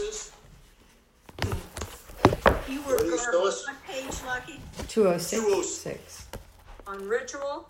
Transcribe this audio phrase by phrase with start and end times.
[0.00, 0.32] us?
[2.68, 3.42] You were What do you garbled.
[3.42, 4.60] What page, Lucky?
[4.88, 6.26] 206.
[6.86, 7.68] On ritual?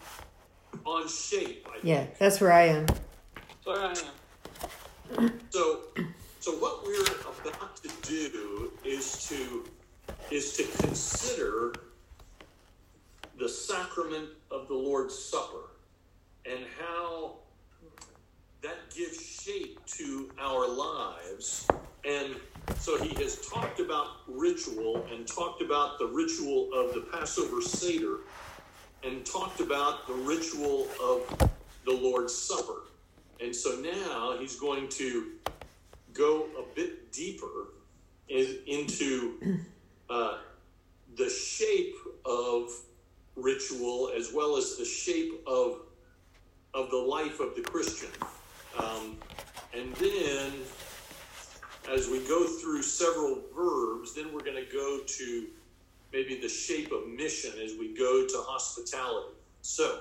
[0.84, 1.84] On shape, I think.
[1.84, 2.86] Yeah, that's where I am.
[3.64, 3.94] Sorry, I
[5.18, 5.40] am.
[5.50, 5.80] So,
[6.40, 7.02] so what we're
[7.50, 9.64] about to do is to
[10.30, 11.72] is to consider
[13.38, 15.70] the sacrament of the Lord's Supper
[16.44, 17.36] and how
[18.62, 21.68] that gives shape to our lives.
[22.06, 22.36] And
[22.78, 28.18] so he has talked about ritual and talked about the ritual of the Passover Seder
[29.02, 31.50] and talked about the ritual of
[31.84, 32.82] the Lord's Supper.
[33.40, 35.32] And so now he's going to
[36.12, 37.68] go a bit deeper
[38.28, 39.58] in, into
[40.10, 40.38] uh,
[41.16, 42.70] the shape of
[43.34, 45.80] ritual as well as the shape of
[46.74, 48.10] of the life of the Christian.
[48.78, 49.16] Um,
[49.72, 50.52] and then,
[51.92, 55.46] as we go through several verbs, then we're going to go to
[56.12, 59.34] maybe the shape of mission as we go to hospitality.
[59.62, 60.00] So,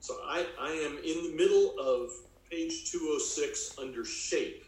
[0.00, 2.10] so I, I am in the middle of
[2.50, 4.64] page 206 under shape.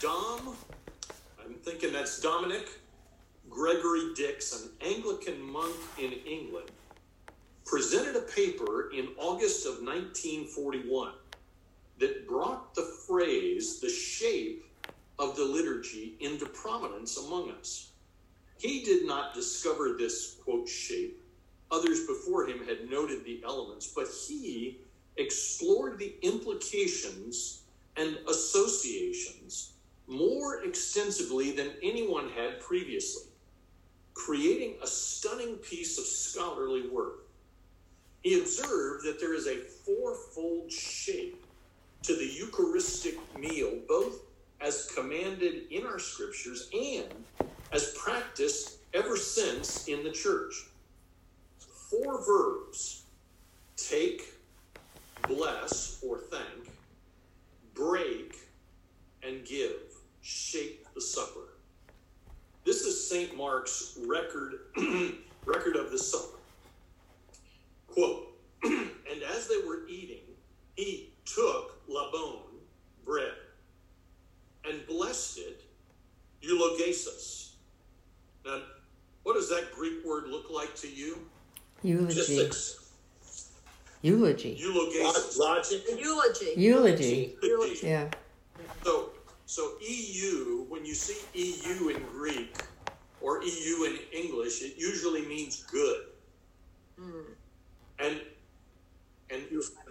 [0.00, 0.56] Dom,
[1.44, 2.68] I'm thinking that's Dominic
[3.50, 6.70] Gregory Dix, an Anglican monk in England,
[7.66, 11.12] presented a paper in August of 1941
[12.00, 14.64] that brought the phrase, the shape
[15.18, 17.92] of the liturgy, into prominence among us.
[18.58, 21.22] He did not discover this, quote, shape.
[21.70, 24.78] Others before him had noted the elements, but he
[25.16, 27.62] explored the implications
[27.96, 29.72] and associations
[30.06, 33.28] more extensively than anyone had previously,
[34.14, 37.26] creating a stunning piece of scholarly work.
[38.22, 41.44] He observed that there is a fourfold shape
[42.02, 44.22] to the Eucharistic meal, both
[44.60, 47.24] as commanded in our scriptures and
[47.72, 50.66] as practiced ever since in the church.
[51.58, 53.04] Four verbs
[53.76, 54.34] take,
[55.26, 56.70] bless or thank,
[57.74, 58.36] break,
[59.22, 59.76] and give
[60.22, 61.54] shape the supper.
[62.64, 63.36] This is St.
[63.36, 64.60] Mark's record
[65.44, 66.38] record of the supper.
[67.88, 68.28] Quote,
[68.62, 70.22] and as they were eating,
[70.76, 72.60] he took labone,
[73.04, 73.32] bread,
[74.68, 75.62] and blessed it,
[76.40, 77.54] eulogesis.
[78.44, 78.60] Now,
[79.22, 81.18] what does that Greek word look like to you?
[81.82, 82.50] Eulogy.
[84.02, 84.56] Eulogy.
[84.58, 85.38] eulogesis.
[85.38, 85.82] Logic.
[85.98, 86.54] Eulogy.
[86.56, 87.36] Eulogy.
[87.42, 87.86] Eulogy.
[87.86, 88.08] Yeah.
[88.82, 89.10] So,
[89.46, 92.56] so EU, when you see EU in Greek
[93.20, 96.04] or EU in English, it usually means good.
[96.98, 97.32] Hmm.
[97.98, 98.20] And
[99.32, 99.44] and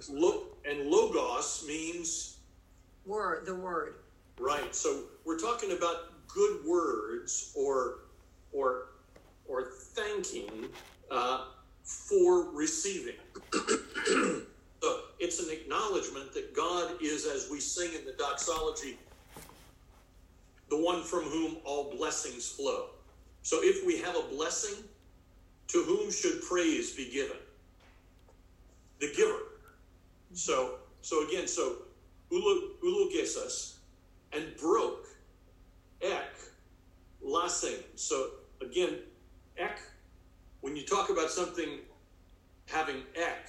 [0.09, 2.38] lo, and logos means
[3.05, 3.95] Word, the word.
[4.39, 4.75] right.
[4.75, 8.01] So we're talking about good words or
[8.51, 8.89] or
[9.47, 10.66] or thanking
[11.09, 11.45] uh,
[11.83, 13.16] for receiving.
[13.53, 18.97] so it's an acknowledgement that God is, as we sing in the doxology,
[20.69, 22.89] the one from whom all blessings flow.
[23.41, 24.83] So if we have a blessing,
[25.69, 27.38] to whom should praise be given?
[28.99, 29.39] The giver.
[30.33, 31.77] So so again, so
[32.31, 33.77] ulu ulugesas
[34.33, 35.07] and broke
[36.01, 36.35] ek
[37.21, 37.83] lasing.
[37.95, 38.99] So again,
[39.57, 39.79] ek,
[40.61, 41.79] when you talk about something
[42.67, 43.47] having ek,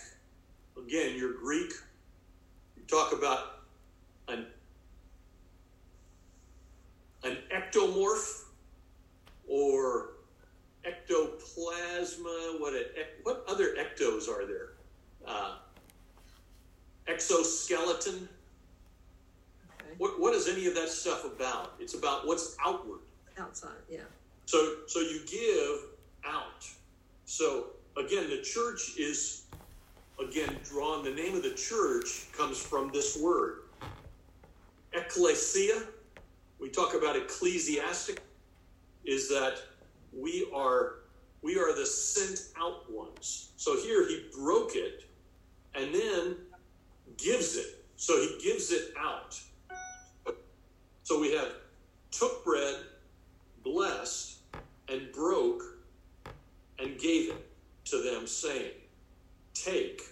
[0.79, 1.73] again, you're Greek,
[2.77, 3.63] you talk about
[4.29, 4.47] an
[7.23, 8.45] an ectomorph
[9.49, 10.13] or
[10.87, 12.61] ectoplasma.
[12.61, 12.85] What a,
[13.25, 14.70] what other ectos are there?
[15.27, 15.57] Uh,
[17.11, 18.29] exoskeleton.
[19.81, 19.95] Okay.
[19.99, 21.75] What what is any of that stuff about?
[21.79, 23.01] It's about what's outward.
[23.39, 24.01] Outside, yeah.
[24.47, 25.91] So so you give
[26.25, 26.67] out.
[27.25, 27.67] So
[27.97, 29.45] again, the church is
[30.23, 31.05] again drawn.
[31.05, 33.63] The name of the church comes from this word,
[34.93, 35.83] ecclesia.
[36.61, 38.23] We talk about ecclesiastic.
[39.05, 39.59] Is that
[40.13, 40.97] we are
[41.43, 43.53] we are the sent out ones.
[43.57, 45.10] So here he broke it
[45.75, 46.37] and then
[47.17, 47.85] gives it.
[47.97, 49.39] So he gives it out.
[51.03, 51.53] So we have
[52.11, 52.77] took bread,
[53.65, 54.39] blessed,
[54.89, 55.63] and broke,
[56.79, 57.51] and gave it
[57.87, 58.73] to them, saying,
[59.55, 60.03] Take,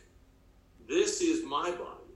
[0.89, 2.15] this is my body.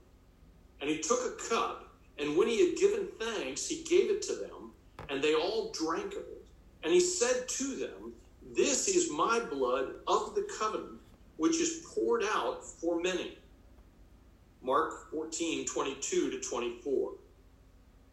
[0.81, 4.33] And he took a cup, and when he had given thanks, he gave it to
[4.35, 4.71] them,
[5.09, 6.45] and they all drank of it.
[6.83, 8.13] And he said to them,
[8.55, 10.99] This is my blood of the covenant,
[11.37, 13.37] which is poured out for many.
[14.61, 17.11] Mark 14, 22 to 24.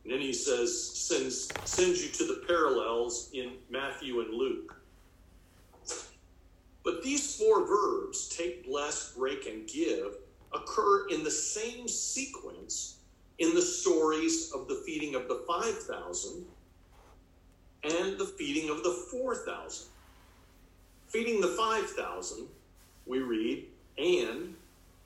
[0.04, 4.76] And then he says, sends, sends you to the parallels in Matthew and Luke.
[6.82, 10.16] But these four verbs, take, bless, break, and give,
[10.52, 12.96] occur in the same sequence
[13.38, 16.44] in the stories of the feeding of the 5,000
[17.84, 19.88] and the feeding of the 4,000.
[21.08, 22.46] Feeding the 5,000,
[23.10, 23.66] we read,
[23.98, 24.54] and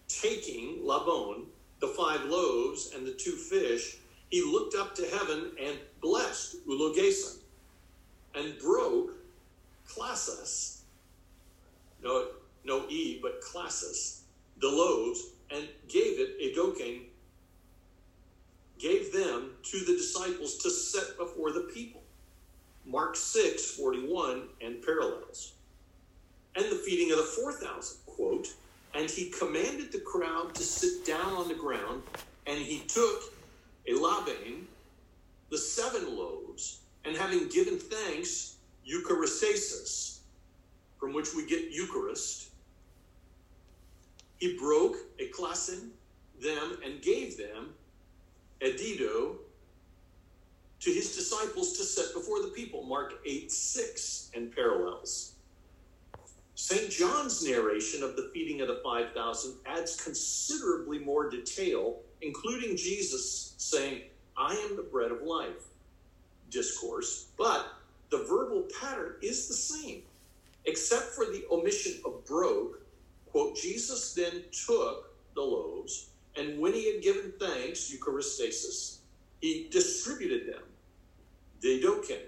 [0.09, 1.47] taking Labon,
[1.81, 3.97] the five loaves and the two fish,
[4.29, 7.39] he looked up to heaven and blessed Ulogeson
[8.35, 9.13] and broke
[9.87, 10.83] Classes,
[12.03, 12.29] no,
[12.65, 14.23] no E, but Classes,
[14.61, 17.03] the loaves, and gave it, Edoking,
[18.79, 22.03] gave them to the disciples to set before the people.
[22.85, 25.54] Mark 6, 41 and parallels.
[26.57, 28.55] And the feeding of the 4,000, quote,
[28.95, 32.03] and he commanded the crowd to sit down on the ground,
[32.47, 33.35] and he took
[33.89, 34.67] a labain,
[35.51, 38.57] the seven loaves, and having given thanks,
[38.89, 40.19] eucharistasis,
[40.99, 42.51] from which we get Eucharist,
[44.39, 45.91] he broke a klasin,
[46.41, 47.75] them, and gave them
[48.61, 49.37] edido
[50.81, 52.83] to his disciples to set before the people.
[52.83, 55.34] Mark 8 6 and parallels.
[56.57, 56.91] St.
[56.91, 64.03] John's narration of the feeding of the 5,000 adds considerably more detail, including Jesus saying,
[64.37, 65.69] I am the bread of life
[66.51, 67.75] discourse, but
[68.11, 70.03] the verbal pattern is the same,
[70.67, 72.81] except for the omission of broke.
[73.27, 78.99] Quote, Jesus then took the loaves, and when he had given thanks, Eucharistasis,
[79.41, 80.63] he distributed them.
[81.61, 82.21] They Dedokin.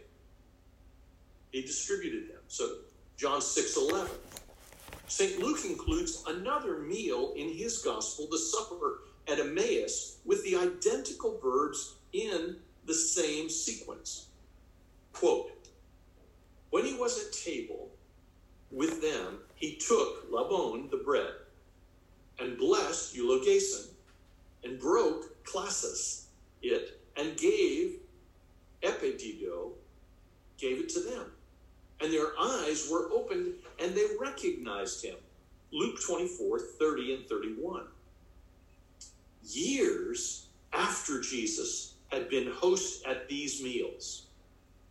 [1.52, 2.40] He distributed them.
[2.48, 2.78] So
[3.16, 4.10] John 6 11.
[5.08, 5.38] St.
[5.40, 11.94] Luke includes another meal in his gospel, the supper at Emmaus, with the identical verbs
[12.12, 14.26] in the same sequence.
[15.14, 15.50] Quote
[16.68, 17.88] When he was at table
[18.70, 21.32] with them, he took Labon, the bread,
[22.38, 23.86] and blessed Eulogason,
[24.62, 26.26] and broke Classis,
[26.60, 28.00] it, and gave
[28.82, 29.70] Epedido,
[30.58, 31.30] gave it to them
[32.00, 35.16] and their eyes were opened and they recognized him.
[35.72, 37.82] Luke 24, 30 and 31.
[39.44, 44.26] Years after Jesus had been host at these meals,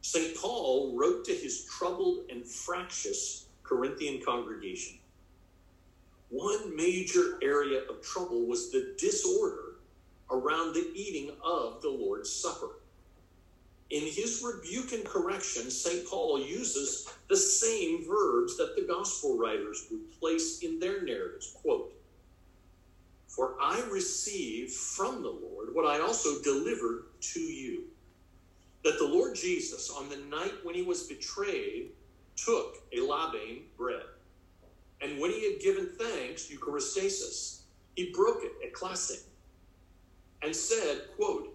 [0.01, 0.35] St.
[0.37, 4.99] Paul wrote to his troubled and fractious Corinthian congregation.
[6.29, 9.77] One major area of trouble was the disorder
[10.29, 12.79] around the eating of the Lord's Supper.
[13.91, 16.07] In his rebuke and correction, St.
[16.07, 21.55] Paul uses the same verbs that the gospel writers would place in their narratives.
[21.61, 21.93] Quote,
[23.27, 27.83] For I received from the Lord what I also delivered to you.
[28.83, 31.91] That the Lord Jesus, on the night when he was betrayed,
[32.35, 34.03] took a labain bread.
[35.01, 37.61] And when he had given thanks, Eucharistasis,
[37.95, 39.21] he broke it, ekklasin,
[40.41, 41.54] and said, quote,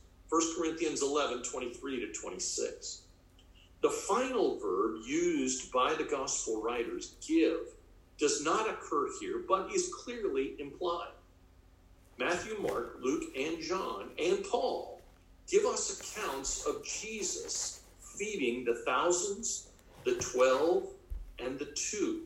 [0.31, 3.01] 1 Corinthians 11, 23 to 26.
[3.81, 7.59] The final verb used by the gospel writers, give,
[8.17, 11.11] does not occur here, but is clearly implied.
[12.17, 15.01] Matthew, Mark, Luke, and John, and Paul
[15.49, 19.67] give us accounts of Jesus feeding the thousands,
[20.05, 20.87] the twelve,
[21.39, 22.21] and the two,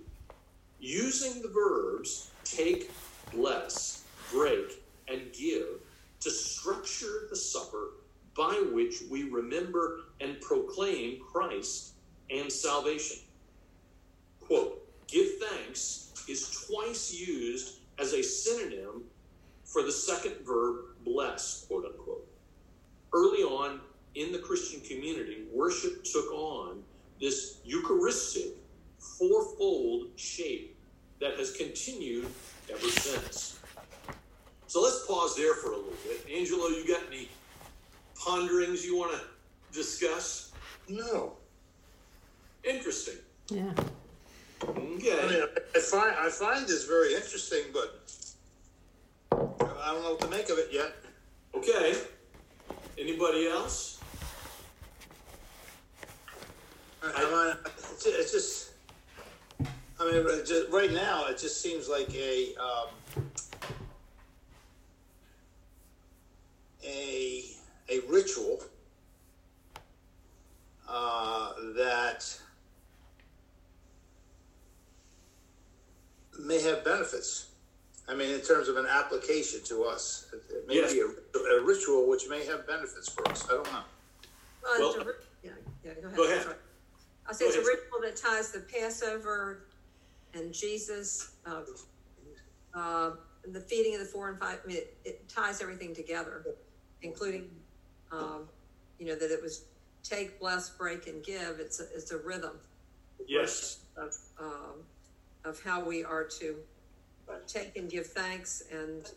[0.79, 2.91] using the verbs take,
[3.31, 5.81] bless, break, and give
[6.25, 7.91] to structure the supper
[8.35, 11.93] by which we remember and proclaim Christ
[12.31, 13.17] and salvation.
[14.41, 19.03] Quote, give thanks is twice used as a synonym
[19.65, 22.27] for the second verb bless, quote unquote.
[23.13, 23.79] Early on
[24.15, 26.81] in the Christian community, worship took on
[27.21, 28.57] this Eucharistic
[28.97, 30.75] fourfold shape
[31.21, 32.25] that has continued
[32.71, 33.54] ever since.
[34.67, 36.25] So let's pause there for a little bit.
[36.33, 37.29] Angelo, you got any
[38.15, 39.21] ponderings you want to
[39.71, 40.51] discuss?
[40.89, 41.33] No.
[42.63, 43.15] Interesting.
[43.49, 43.71] Yeah.
[44.63, 45.19] Okay.
[45.21, 45.43] I mean,
[45.75, 48.01] I find I find this very interesting, but
[49.31, 50.93] I don't know what to make of it yet.
[51.53, 51.95] Okay.
[52.97, 53.99] Anybody else?
[57.03, 57.55] I, I mean,
[58.05, 58.71] it's just,
[59.99, 62.87] I mean, just, right now, it just seems like a, um,
[66.85, 67.43] a,
[67.89, 68.61] a ritual,
[70.89, 72.25] uh, that
[76.39, 77.47] may have benefits.
[78.07, 80.93] I mean, in terms of an application to us, it, it may Yes.
[80.93, 81.05] be a,
[81.39, 83.43] a ritual which may have benefits for us.
[83.49, 83.79] I don't know.
[84.63, 85.13] Well, it's Well- a ri-
[85.43, 85.51] yeah,
[85.83, 86.15] yeah, go ahead.
[86.17, 86.55] Go ahead.
[87.27, 89.65] I say it's a ritual that ties the Passover
[90.35, 91.61] and Jesus, uh,
[92.75, 93.11] uh,
[93.43, 96.45] and the feeding of the four and five, I mean, it, it ties everything together,
[97.01, 97.49] including,
[98.11, 98.47] um,
[98.99, 99.65] you know, that it was
[100.03, 101.59] take, bless, break, and give.
[101.59, 102.59] It's a, it's a rhythm
[103.27, 103.79] Yes.
[103.97, 104.83] of, um,
[105.43, 106.55] of how we are to
[107.47, 109.11] take and give thanks and,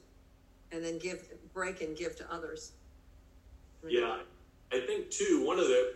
[0.72, 2.72] and then give, break and give to others.
[3.86, 4.18] Yeah,
[4.72, 5.94] I think too, one of the,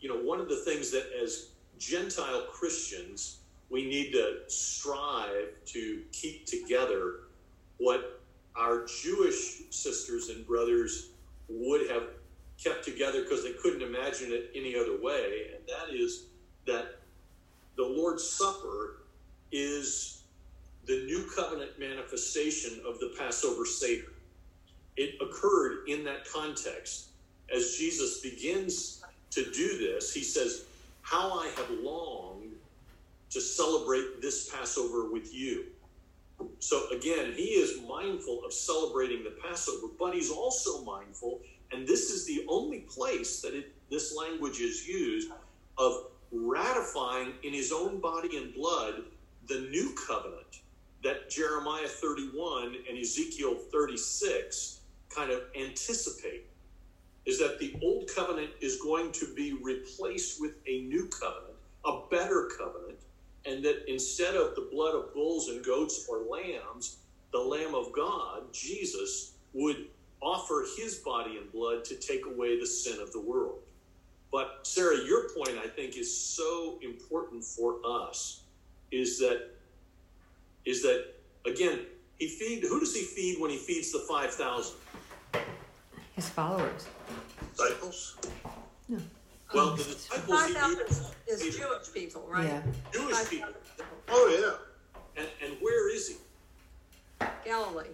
[0.00, 1.48] you know, one of the things that as
[1.78, 3.38] Gentile Christians,
[3.70, 7.20] we need to strive to keep together
[7.78, 8.20] what
[8.56, 11.10] our Jewish sisters and brothers
[11.48, 12.04] would have
[12.62, 15.50] kept together because they couldn't imagine it any other way.
[15.54, 16.26] And that is
[16.66, 17.00] that
[17.76, 19.02] the Lord's Supper
[19.50, 20.22] is
[20.86, 24.14] the new covenant manifestation of the Passover Seder
[24.96, 27.08] it occurred in that context.
[27.54, 30.64] As Jesus begins to do this, he says,
[31.02, 32.52] How I have longed
[33.30, 35.66] to celebrate this Passover with you.
[36.58, 41.40] So again, he is mindful of celebrating the Passover, but he's also mindful,
[41.72, 45.30] and this is the only place that it, this language is used,
[45.76, 49.02] of ratifying in his own body and blood
[49.46, 50.62] the new covenant
[51.04, 56.46] that Jeremiah 31 and Ezekiel 36 kind of anticipate
[57.26, 62.00] is that the old covenant is going to be replaced with a new covenant, a
[62.10, 62.93] better covenant,
[63.46, 66.98] and that instead of the blood of bulls and goats or lambs,
[67.32, 69.86] the Lamb of God, Jesus, would
[70.22, 73.60] offer his body and blood to take away the sin of the world.
[74.32, 78.42] But Sarah, your point I think is so important for us
[78.90, 79.50] is that
[80.64, 81.14] is that
[81.46, 81.80] again,
[82.18, 84.76] he feed who does he feed when he feeds the five thousand?
[86.14, 86.86] His followers.
[87.56, 88.16] Disciples?
[89.52, 92.44] Well, Um, the disciples Five he thousand is Jewish people, right?
[92.46, 92.62] Yeah.
[92.92, 93.48] Jewish people.
[94.08, 95.22] Oh, yeah.
[95.22, 96.16] And, and where is he?
[97.44, 97.90] Galilee.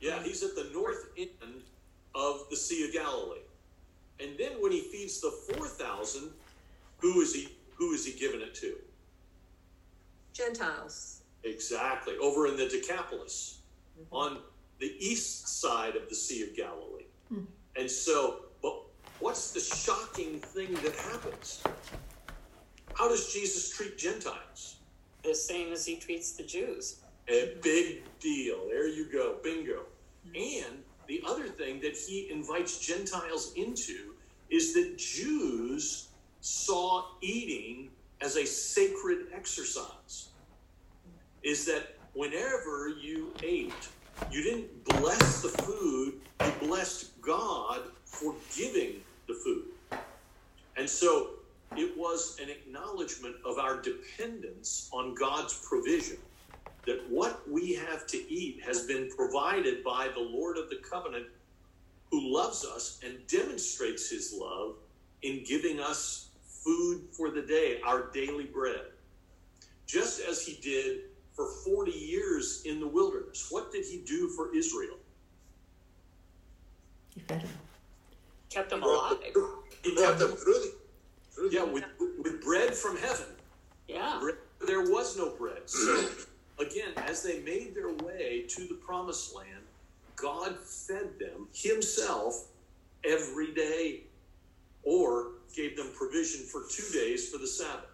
[0.00, 1.62] Yeah, he's at the north end
[2.14, 3.40] of the Sea of Galilee.
[4.20, 6.30] And then when he feeds the four thousand,
[6.98, 8.74] who is he who is he giving it to?
[10.32, 11.20] Gentiles.
[11.44, 12.16] Exactly.
[12.18, 13.58] Over in the Decapolis,
[14.10, 14.38] on
[14.80, 17.04] the east side of the Sea of Galilee.
[17.76, 18.47] And so, but
[19.28, 21.62] what's the shocking thing that happens?
[22.94, 24.76] How does Jesus treat Gentiles?
[25.22, 27.00] the same as he treats the Jews.
[27.28, 28.66] A big deal.
[28.68, 29.36] There you go.
[29.44, 29.82] Bingo.
[30.34, 34.14] And the other thing that he invites Gentiles into
[34.48, 36.08] is that Jews
[36.40, 37.90] saw eating
[38.22, 40.28] as a sacred exercise.
[41.42, 43.88] Is that whenever you ate,
[44.30, 50.00] you didn't bless the food, you blessed God for giving the food.
[50.76, 51.30] And so
[51.76, 56.16] it was an acknowledgement of our dependence on God's provision.
[56.86, 61.26] That what we have to eat has been provided by the Lord of the covenant
[62.10, 64.76] who loves us and demonstrates his love
[65.22, 68.80] in giving us food for the day, our daily bread.
[69.86, 71.00] Just as he did
[71.38, 73.46] for 40 years in the wilderness.
[73.50, 74.96] What did he do for Israel?
[77.14, 77.50] He fed him.
[78.50, 79.18] Kept them alive.
[79.82, 80.74] He kept them them, through the,
[81.32, 81.84] through the yeah, with,
[82.22, 83.26] with bread from heaven.
[83.86, 84.18] Yeah.
[84.20, 84.36] Bread-
[84.66, 85.62] There was no bread.
[85.66, 86.08] So,
[86.58, 89.62] again, as they made their way to the promised land,
[90.16, 92.48] God fed them Himself
[93.04, 94.00] every day
[94.82, 97.90] or gave them provision for two days for the Sabbath.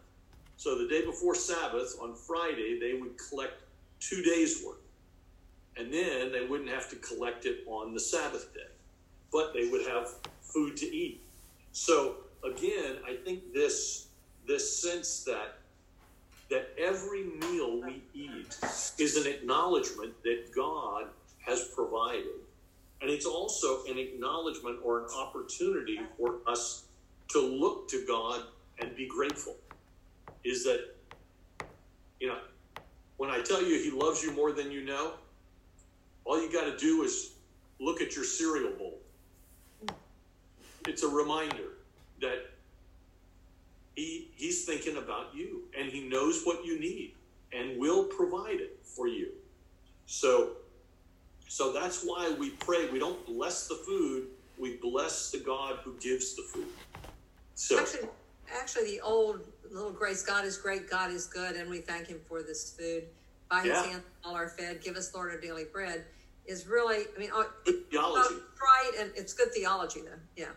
[0.57, 3.63] So, the day before Sabbath, on Friday, they would collect
[4.01, 4.79] two days' worth.
[5.77, 8.61] And then they wouldn't have to collect it on the Sabbath day,
[9.33, 10.15] but they would have
[10.55, 11.21] food to eat.
[11.73, 14.07] So, again, I think this,
[14.47, 15.59] this sense that
[16.51, 18.57] that every meal we eat
[18.99, 21.07] is an acknowledgement that God
[21.45, 22.27] has provided.
[23.01, 26.85] And it's also an acknowledgement or an opportunity for us
[27.31, 28.43] to look to God
[28.79, 29.57] and be grateful.
[30.45, 30.95] Is that,
[32.21, 32.39] you know,
[33.17, 35.15] when I tell you He loves you more than you know,
[36.25, 37.33] all you got to do is
[37.81, 39.01] look at your cereal bowl.
[40.87, 41.71] It's a reminder
[42.21, 42.39] that
[43.95, 47.15] he he's thinking about you and he knows what you need
[47.53, 49.29] and will provide it for you.
[50.07, 50.53] So
[51.49, 52.91] so that's why we pray.
[52.91, 56.69] We don't bless the food, we bless the God who gives the food.
[57.55, 58.09] So Actually,
[58.53, 62.21] actually, the old little grace, God is great, God is good, and we thank him
[62.29, 63.05] for this food.
[63.49, 63.83] By his Yeah.
[63.85, 66.07] hand all are fed, give us, Lord, our daily bread,
[66.47, 68.35] is really, I mean, oh, good theology.
[68.35, 70.53] it's right, and it's good theology, though, yeah.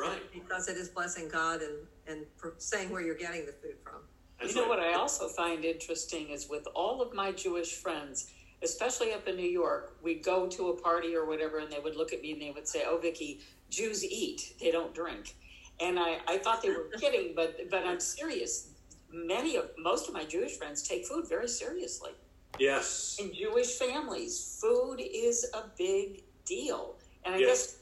[0.00, 0.20] Right.
[0.32, 1.76] Because it is blessing God and,
[2.06, 2.26] and
[2.58, 4.00] saying where you're getting the food from.
[4.40, 4.78] That's you know right.
[4.78, 8.30] what I also find interesting is with all of my Jewish friends,
[8.62, 11.96] especially up in New York, we'd go to a party or whatever, and they would
[11.96, 15.34] look at me and they would say, "Oh, Vicky, Jews eat; they don't drink."
[15.80, 18.68] And I, I thought they were kidding, but but I'm serious.
[19.10, 22.12] Many of most of my Jewish friends take food very seriously.
[22.58, 23.16] Yes.
[23.20, 27.48] In Jewish families, food is a big deal, and I Yes.
[27.48, 27.76] guess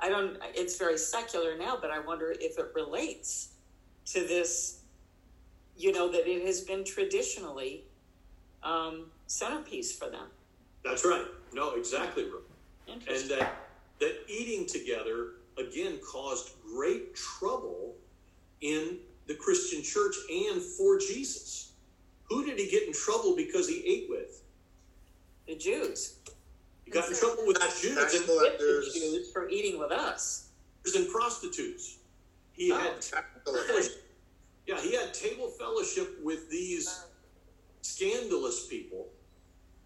[0.00, 0.38] I don't.
[0.54, 3.50] It's very secular now, but I wonder if it relates
[4.06, 4.80] to this.
[5.76, 7.84] You know that it has been traditionally
[8.62, 10.26] um, centerpiece for them.
[10.84, 11.24] That's right.
[11.52, 13.02] No, exactly right.
[13.08, 13.56] and that
[14.00, 17.94] that eating together again caused great trouble
[18.60, 21.72] in the Christian church and for Jesus.
[22.24, 24.40] Who did he get in trouble because he ate with?
[25.50, 26.19] the Jews
[26.90, 30.48] He got in trouble with Tax- Jews and, the Jews for eating with us.
[30.96, 31.98] and prostitutes.
[32.52, 32.76] He Oh.
[32.78, 33.04] had
[34.66, 37.04] yeah, he had table fellowship with these
[37.82, 39.06] scandalous people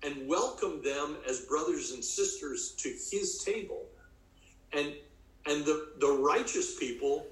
[0.03, 3.85] and welcomed them as brothers and sisters to his table.
[4.73, 4.95] And
[5.47, 7.27] and the, the righteous people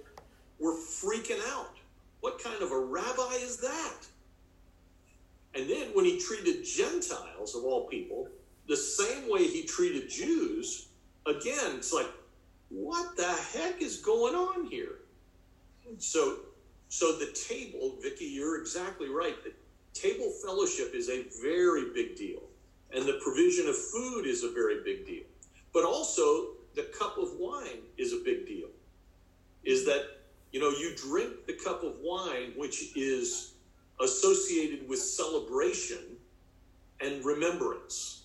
[0.59, 1.79] were freaking out.
[2.21, 4.07] What kind of a rabbi is that?
[5.55, 8.29] And then when he treated Gentiles of all people,
[8.73, 10.87] the same way he treated Jews,
[11.27, 12.09] again, it's like,
[12.71, 15.01] what the heck is going on here?
[15.99, 16.39] So
[16.89, 19.37] so the table, Vicky, you're exactly right.
[19.45, 19.53] The
[19.93, 22.41] table fellowship is a very big deal.
[22.95, 25.25] And the provision of food is a very big deal.
[25.75, 28.69] But also the cup of wine is a big deal.
[29.65, 30.03] Is that,
[30.51, 33.53] you know, you drink the cup of wine, which is
[34.01, 36.17] associated with celebration
[37.03, 38.22] and remembrance.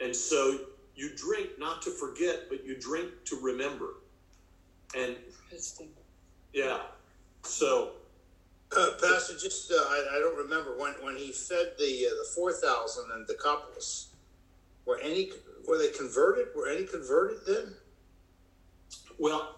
[0.00, 0.58] And so
[0.94, 3.94] you drink not to forget, but you drink to remember.
[4.96, 5.16] And
[5.50, 5.88] Interesting.
[6.52, 6.80] yeah,
[7.42, 7.92] so
[8.76, 12.28] Uh, Pastor, just uh, I, I don't remember when when he fed the uh, the
[12.34, 14.08] four thousand and Decapolis.
[14.86, 15.30] Were any
[15.66, 16.48] were they converted?
[16.56, 17.74] Were any converted then?
[19.18, 19.56] Well,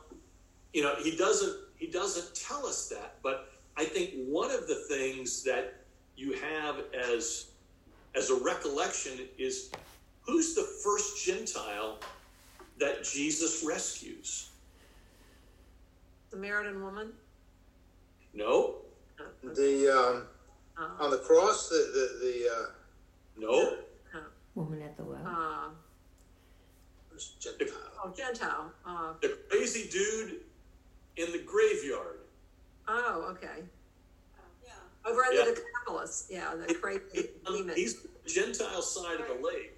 [0.75, 4.85] you know, he doesn't he doesn't tell us that, but I think one of the
[4.88, 5.75] things that
[6.16, 7.46] you have as
[8.14, 9.70] as a recollection is
[10.27, 11.99] who's the first Gentile
[12.79, 14.51] that Jesus rescues?
[16.31, 17.12] The Samaritan woman?
[18.35, 18.77] No,
[19.43, 20.27] The um,
[20.79, 22.67] Uh, on the cross, the the, the uh,
[23.39, 23.79] no,
[24.55, 25.21] Woman at the well.
[25.27, 25.69] uh,
[27.41, 27.77] Gentile.
[28.05, 28.71] oh, Gentile.
[28.87, 30.41] Uh, the crazy dude
[31.17, 32.19] in the graveyard.
[32.89, 33.62] oh, okay.
[34.65, 34.73] Yeah.
[35.07, 35.45] Over in Yeah.
[35.47, 36.27] the Decapolis.
[36.31, 37.75] Yeah, the crazy demon.
[37.75, 39.76] He's the Gentile side of the lake.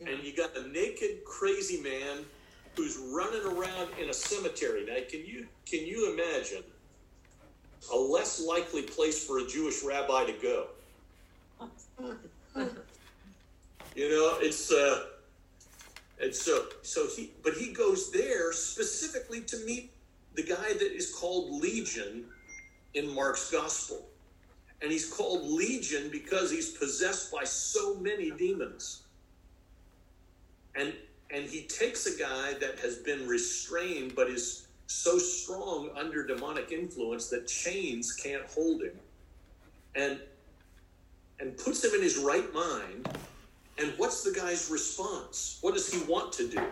[0.00, 0.10] Yeah.
[0.10, 2.24] and you got a naked crazy man
[2.76, 4.84] who's running around in a cemetery.
[4.86, 6.62] Now can you can you imagine
[7.92, 10.66] a less likely place for a jewish rabbi to go?
[13.94, 15.04] You know it's uh
[16.20, 19.90] and so so he but he goes there specifically to meet
[20.34, 22.26] the guy that is called legion
[22.92, 24.06] in mark's gospel.
[24.82, 29.05] And he's called legion because he's possessed by so many demons
[30.76, 30.92] and
[31.30, 36.70] and he takes a guy that has been restrained but is so strong under demonic
[36.70, 38.98] influence that chains can't hold him.
[39.94, 40.20] And
[41.40, 43.08] and puts him in his right mind.
[43.78, 45.58] And what's the guy's response?
[45.60, 46.62] What does he want to do?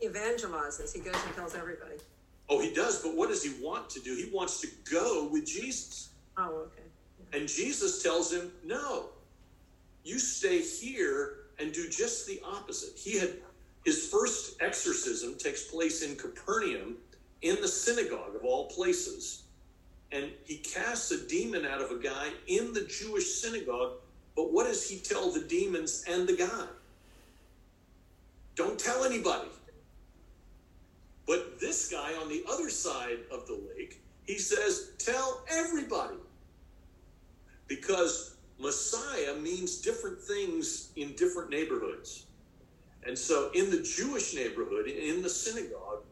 [0.00, 0.94] He evangelizes.
[0.94, 1.96] He goes and tells everybody.
[2.48, 4.14] oh he does but what does he want to do?
[4.14, 6.10] He wants to go with jesus.
[6.36, 7.38] Oh, okay.
[7.38, 9.06] and jesus tells him no.
[10.04, 12.98] You stay here and do just the opposite.
[12.98, 13.30] He had
[13.84, 16.96] his first exorcism takes place in Capernaum
[17.42, 19.42] in the synagogue of all places.
[20.10, 23.92] And he casts a demon out of a guy in the Jewish synagogue.
[24.36, 26.66] But what does he tell the demons and the guy?
[28.56, 29.50] Don't tell anybody.
[31.26, 36.16] But this guy on the other side of the lake, he says, Tell everybody.
[37.66, 38.33] Because
[38.64, 42.24] Messiah means different things in different neighborhoods.
[43.06, 46.02] And so in the Jewish neighborhood, in the synagogue,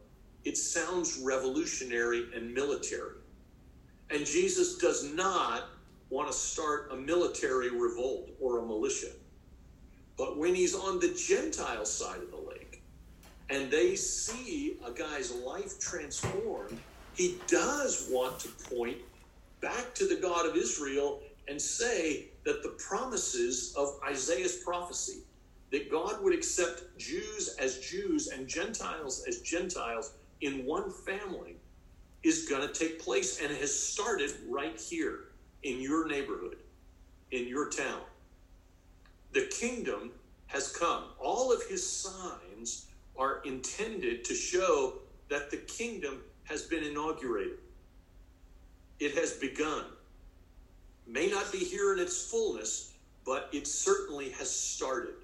[0.45, 3.15] it sounds revolutionary and military.
[4.11, 5.63] And Jesus does not
[6.11, 9.13] want to start a military revolt or a militia.
[10.15, 12.83] But when he's on the Gentile side of the lake
[13.49, 16.77] and they see a guy's life transformed,
[17.15, 18.97] he does want to point
[19.59, 25.19] back to the God of Israel and say that the promises of Isaiah's prophecy,
[25.71, 31.55] that God would accept Jews as Jews and Gentiles as Gentiles in one family,
[32.23, 35.31] is going to take place and has started right here
[35.63, 36.57] in your neighborhood,
[37.31, 38.01] in your town.
[39.33, 40.11] The kingdom
[40.47, 41.05] has come.
[41.19, 42.85] All of his signs
[43.17, 47.57] are intended to show that the kingdom has been inaugurated.
[48.99, 49.85] It has begun.
[51.07, 52.93] May not be here in its fullness,
[53.25, 55.15] but it certainly has started.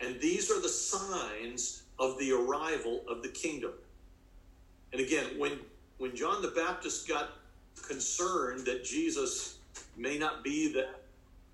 [0.00, 3.72] And these are the signs of the arrival of the kingdom.
[4.92, 5.58] And again, when
[5.98, 7.30] when John the Baptist got
[7.80, 9.58] concerned that Jesus
[9.96, 10.88] may not be the,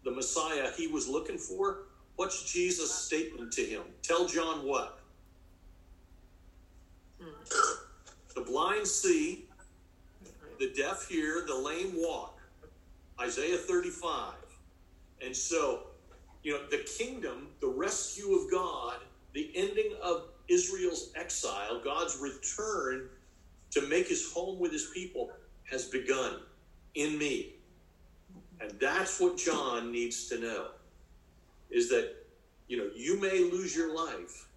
[0.05, 1.81] the Messiah he was looking for,
[2.17, 3.83] what's Jesus' statement to him?
[4.03, 5.01] Tell John what?
[7.21, 7.29] Hmm.
[8.35, 9.45] The blind see,
[10.59, 12.38] the deaf hear, the lame walk.
[13.21, 14.35] Isaiah 35.
[15.25, 15.81] And so,
[16.43, 18.97] you know, the kingdom, the rescue of God,
[19.35, 23.09] the ending of Israel's exile, God's return
[23.71, 25.31] to make his home with his people
[25.71, 26.41] has begun
[26.95, 27.55] in me.
[28.61, 30.67] And that's what John needs to know
[31.71, 32.15] is that,
[32.67, 34.49] you know, you may lose your life,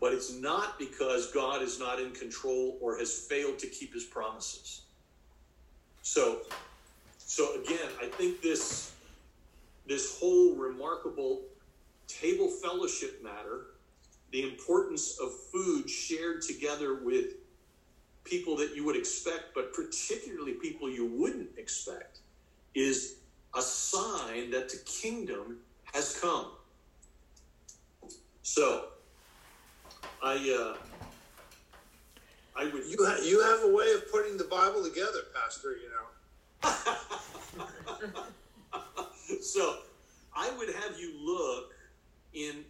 [0.00, 4.04] but it's not because God is not in control or has failed to keep his
[4.04, 4.82] promises.
[6.02, 6.42] So,
[7.32, 8.92] so again, I think this
[9.86, 11.46] this whole remarkable
[12.06, 13.68] table fellowship matter,
[14.32, 17.24] the importance of food shared together with
[18.24, 22.20] people that you would expect, but particularly people you wouldn't expect,
[22.74, 23.20] is
[23.56, 25.60] a sign that the kingdom
[25.94, 26.52] has come.
[28.42, 28.84] So,
[30.22, 30.76] I, uh,
[32.60, 32.84] I would.
[32.86, 35.72] You ha- you have a way of putting the Bible together, Pastor.
[35.72, 36.11] You know.
[39.40, 39.78] so,
[40.34, 41.74] I would have you look
[42.34, 42.64] in.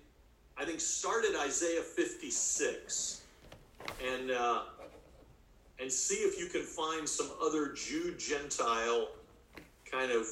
[0.58, 3.22] I think start at Isaiah fifty six,
[4.06, 4.62] and uh,
[5.80, 9.08] and see if you can find some other Jew Gentile
[9.90, 10.26] kind of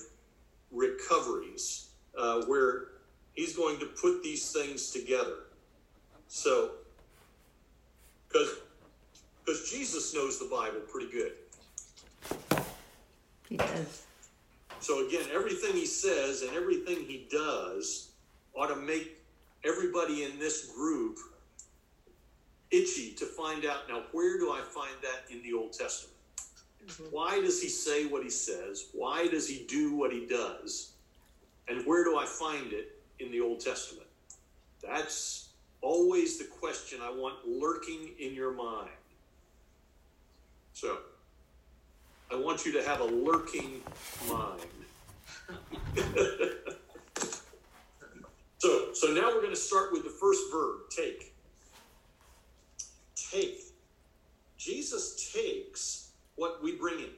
[0.71, 2.89] recoveries uh, where
[3.33, 5.45] he's going to put these things together.
[6.29, 6.73] So,
[8.29, 8.57] because
[9.45, 11.33] because Jesus knows the Bible pretty good.
[13.51, 14.05] He does.
[14.79, 18.13] So again, everything he says and everything he does
[18.55, 19.19] ought to make
[19.65, 21.19] everybody in this group
[22.71, 26.17] itchy to find out now where do I find that in the Old Testament?
[26.87, 27.05] Mm-hmm.
[27.11, 28.87] Why does he say what he says?
[28.95, 30.93] Why does he do what he does?
[31.69, 34.07] And where do I find it in the Old Testament?
[34.83, 35.51] That's
[35.83, 38.91] always the question I want lurking in your mind.
[40.73, 40.99] So,
[42.33, 43.83] I want you to have a lurking
[44.29, 44.61] mind.
[48.59, 51.31] so, so now we're going to start with the first verb, take
[53.31, 53.61] take.
[54.59, 57.11] Jesus takes what we bring him.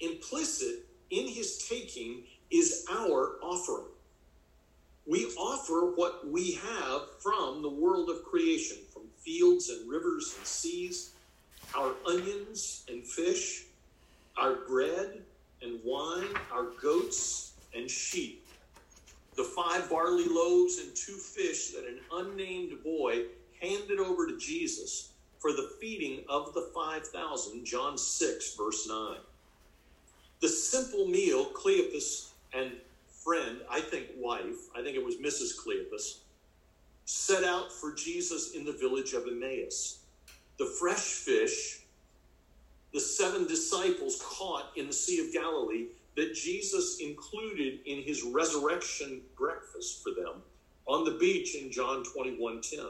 [0.00, 3.88] Implicit in his taking is our offering.
[5.06, 10.46] We offer what we have from the world of creation, from fields and rivers and
[10.46, 11.14] seas,
[11.76, 13.64] our onions and fish,
[14.36, 15.22] our bread
[15.62, 18.46] and wine, our goats and sheep,
[19.36, 23.24] the five barley loaves and two fish that an unnamed boy
[23.60, 29.16] handed over to Jesus for the feeding of the 5,000, John 6, verse 9.
[30.40, 32.72] The simple meal Cleopas and
[33.24, 35.56] friend, I think wife, I think it was Mrs.
[35.56, 36.18] Cleopas,
[37.04, 40.00] set out for Jesus in the village of Emmaus.
[40.58, 41.80] The fresh fish,
[42.92, 49.20] the seven disciples caught in the Sea of Galilee that Jesus included in his resurrection
[49.36, 50.42] breakfast for them
[50.86, 52.80] on the beach in John 21 10.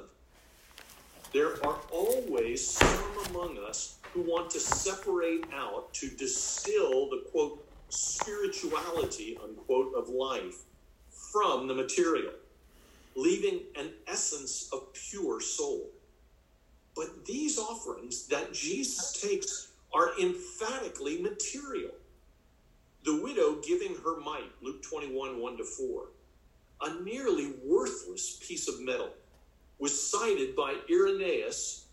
[1.33, 7.65] There are always some among us who want to separate out, to distill the quote,
[7.89, 10.63] spirituality, unquote, of life
[11.31, 12.33] from the material,
[13.15, 15.87] leaving an essence of pure soul.
[16.97, 21.93] But these offerings that Jesus takes are emphatically material.
[23.05, 26.03] The widow giving her mite, Luke 21, 1 to 4,
[26.83, 29.11] a nearly worthless piece of metal
[29.79, 31.87] was cited by Irenaeus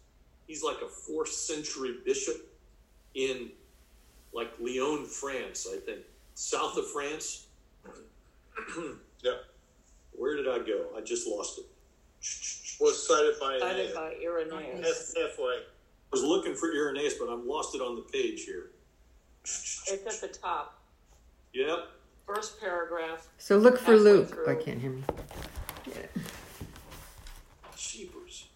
[0.48, 2.38] He's like a fourth century bishop
[3.14, 3.50] in
[4.34, 6.02] like Lyon, France, I think,
[6.34, 7.48] south of France.
[9.24, 9.32] Yeah.
[10.12, 10.90] Where did I go?
[10.96, 11.66] I just lost it.
[12.80, 13.96] Was cited by Cited Irenaeus.
[13.96, 15.16] by Irenaeus.
[15.18, 15.62] Halfway.
[16.12, 18.72] I was looking for Irenaeus, but I've lost it on the page here.
[19.43, 20.80] It's at the top,
[21.54, 21.89] Yep.
[22.26, 23.28] first paragraph.
[23.38, 24.30] So look for Luke.
[24.30, 24.48] through.
[24.48, 25.04] I can't hear me.
[27.76, 28.48] Cheapers.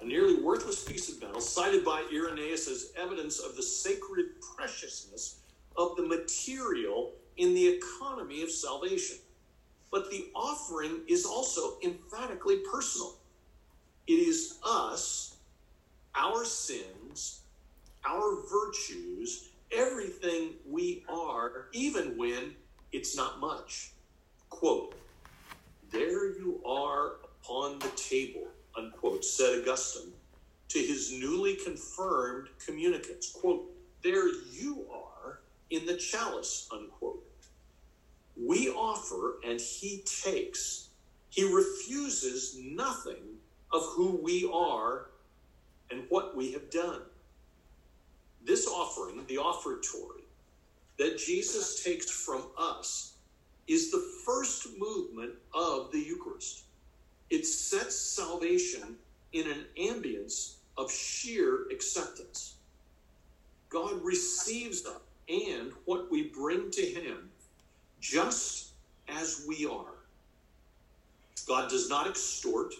[0.00, 4.26] A nearly worthless piece of metal cited by Irenaeus as evidence of the sacred
[4.56, 5.36] preciousness
[5.76, 9.16] of the material in the economy of salvation.
[9.90, 13.16] But the offering is also emphatically personal.
[14.06, 15.31] It is us,
[16.14, 17.40] our sins,
[18.04, 22.54] our virtues, everything we are, even when
[22.92, 23.92] it's not much.
[24.50, 24.94] Quote,
[25.90, 28.46] there you are upon the table,
[28.76, 30.12] unquote, said Augustine
[30.68, 33.30] to his newly confirmed communicants.
[33.30, 33.70] Quote,
[34.02, 37.22] there you are in the chalice, unquote.
[38.36, 40.88] We offer and he takes.
[41.28, 43.38] He refuses nothing
[43.72, 45.08] of who we are
[45.92, 47.02] and what we have done.
[48.44, 50.24] This offering, the offertory,
[50.98, 53.12] that Jesus takes from us
[53.68, 56.62] is the first movement of the Eucharist.
[57.30, 58.96] It sets salvation
[59.32, 62.56] in an ambience of sheer acceptance.
[63.68, 67.30] God receives us and what we bring to Him
[68.00, 68.72] just
[69.08, 69.94] as we are.
[71.46, 72.74] God does not extort,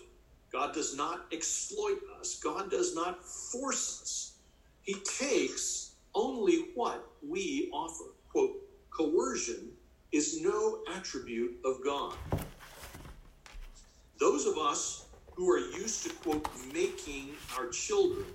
[0.52, 4.32] God does not exploit us, God does not force us.
[4.82, 8.04] He takes only what we offer.
[8.28, 8.56] Quote,
[8.90, 9.70] coercion
[10.12, 12.14] is no attribute of God.
[14.20, 18.26] Those of us who are used to, quote, making our children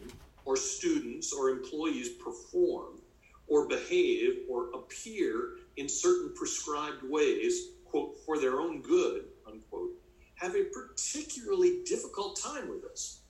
[0.43, 2.99] or students or employees perform
[3.47, 9.25] or behave or appear in certain prescribed ways, quote, for their own good,
[10.37, 13.21] have a particularly difficult time with this.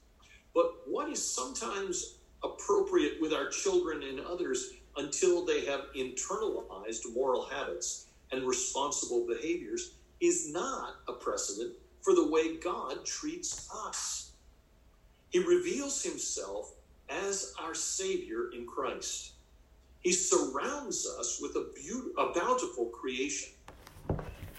[0.53, 7.45] But what is sometimes appropriate with our children and others until they have internalized moral
[7.45, 14.33] habits and responsible behaviors is not a precedent for the way God treats us.
[15.29, 16.73] He reveals himself
[17.09, 19.33] as our Savior in Christ.
[19.99, 23.49] He surrounds us with a, beaut- a bountiful creation.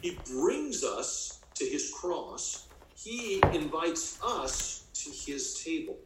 [0.01, 2.71] He brings us to his cross.
[2.95, 5.99] He invites us to his table.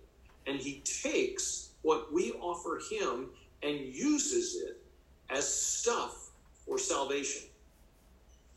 [0.46, 3.30] And he takes what we offer him
[3.62, 4.84] and uses it
[5.30, 6.32] as stuff
[6.66, 7.48] for salvation.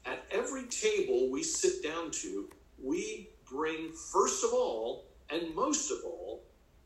[0.05, 2.49] At every table we sit down to,
[2.83, 6.43] we bring first of all and most of all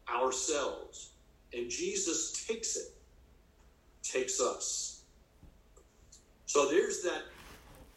[0.09, 1.13] ourselves.
[1.53, 2.87] And Jesus takes it,
[4.03, 5.03] takes us.
[6.45, 7.23] So there's that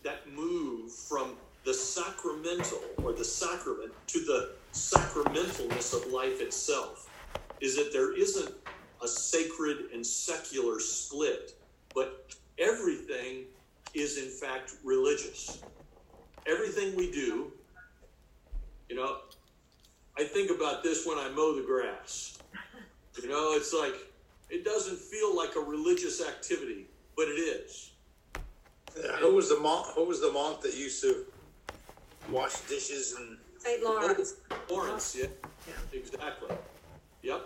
[0.04, 7.08] that move from the sacramental or the sacrament to the sacramentalness of life itself
[7.60, 8.52] is that there isn't
[9.02, 11.52] a sacred and secular split,
[11.94, 13.44] but everything
[13.94, 15.62] is in fact religious.
[16.46, 17.52] Everything we do,
[18.88, 19.18] you know,
[20.18, 22.38] I think about this when I mow the grass.
[23.22, 23.94] You know, it's like
[24.50, 27.92] it doesn't feel like a religious activity, but it is.
[28.96, 29.86] Yeah, who was the monk?
[29.94, 31.24] Who was the monk that used to
[32.28, 33.38] wash dishes and?
[33.60, 33.82] St.
[33.84, 34.34] Lawrence.
[34.70, 35.28] Lawrence, yeah,
[35.66, 35.74] Yeah.
[35.92, 36.50] exactly.
[37.22, 37.42] Yep,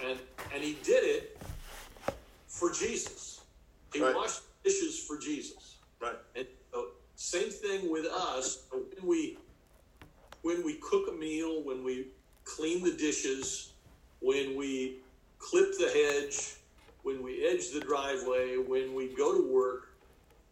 [0.00, 0.20] and
[0.52, 1.30] and he did it
[2.48, 3.48] for Jesus.
[3.92, 4.14] He Right.
[4.14, 5.84] washed dishes for Jesus.
[6.00, 6.18] Right.
[6.36, 6.82] And uh,
[7.16, 9.38] same thing with us when we
[10.42, 12.14] when we cook a meal, when we
[12.56, 13.80] clean the dishes,
[14.20, 15.04] when we
[15.38, 16.56] clip the hedge,
[17.02, 19.84] when we edge the driveway, when we go to work,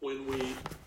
[0.01, 0.78] when we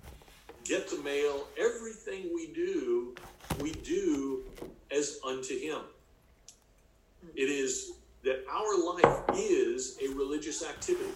[0.72, 3.14] get the mail, everything we do,
[3.60, 4.42] we do
[4.90, 5.82] as unto him.
[7.36, 7.92] It is
[8.24, 11.12] that our life is a religious activity.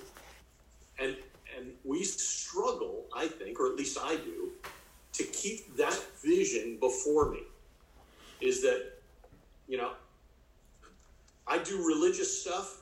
[0.99, 1.15] And
[1.55, 4.51] and we struggle, I think, or at least I do,
[5.13, 7.43] to keep that vision before me.
[8.41, 8.91] Is that,
[9.69, 9.91] you know,
[11.47, 12.81] I do religious stuff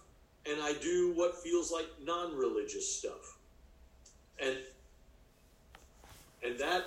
[0.49, 3.37] and I do what feels like non-religious stuff.
[4.39, 4.57] And
[6.43, 6.83] and that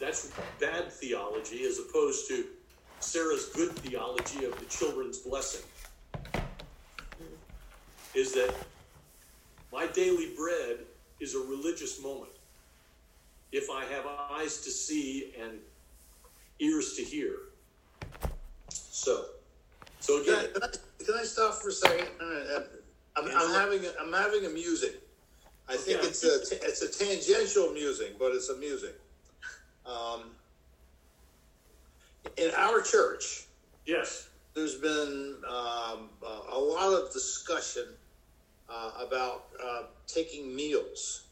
[0.00, 2.46] that's bad theology as opposed to
[3.00, 5.62] Sarah's good theology of the children's blessing.
[8.14, 8.54] Is that
[9.72, 10.78] my daily bread
[11.20, 12.32] is a religious moment.
[13.52, 15.58] If I have eyes to see and
[16.58, 17.34] ears to hear.
[18.70, 19.26] So,
[20.00, 22.08] so Can I, again, can I, can I stop for a second?
[23.16, 24.94] I'm, I'm having, a- I'm having a musing.
[25.68, 26.08] I think Okay.
[26.08, 28.94] it's a, it's a tangential musing, but it's amusing.
[29.86, 30.30] Um,
[32.36, 33.44] in our church,
[33.86, 34.28] Yes.
[34.54, 37.86] there's been um, a a lot of discussion
[38.68, 41.22] uh, about uh, taking meals,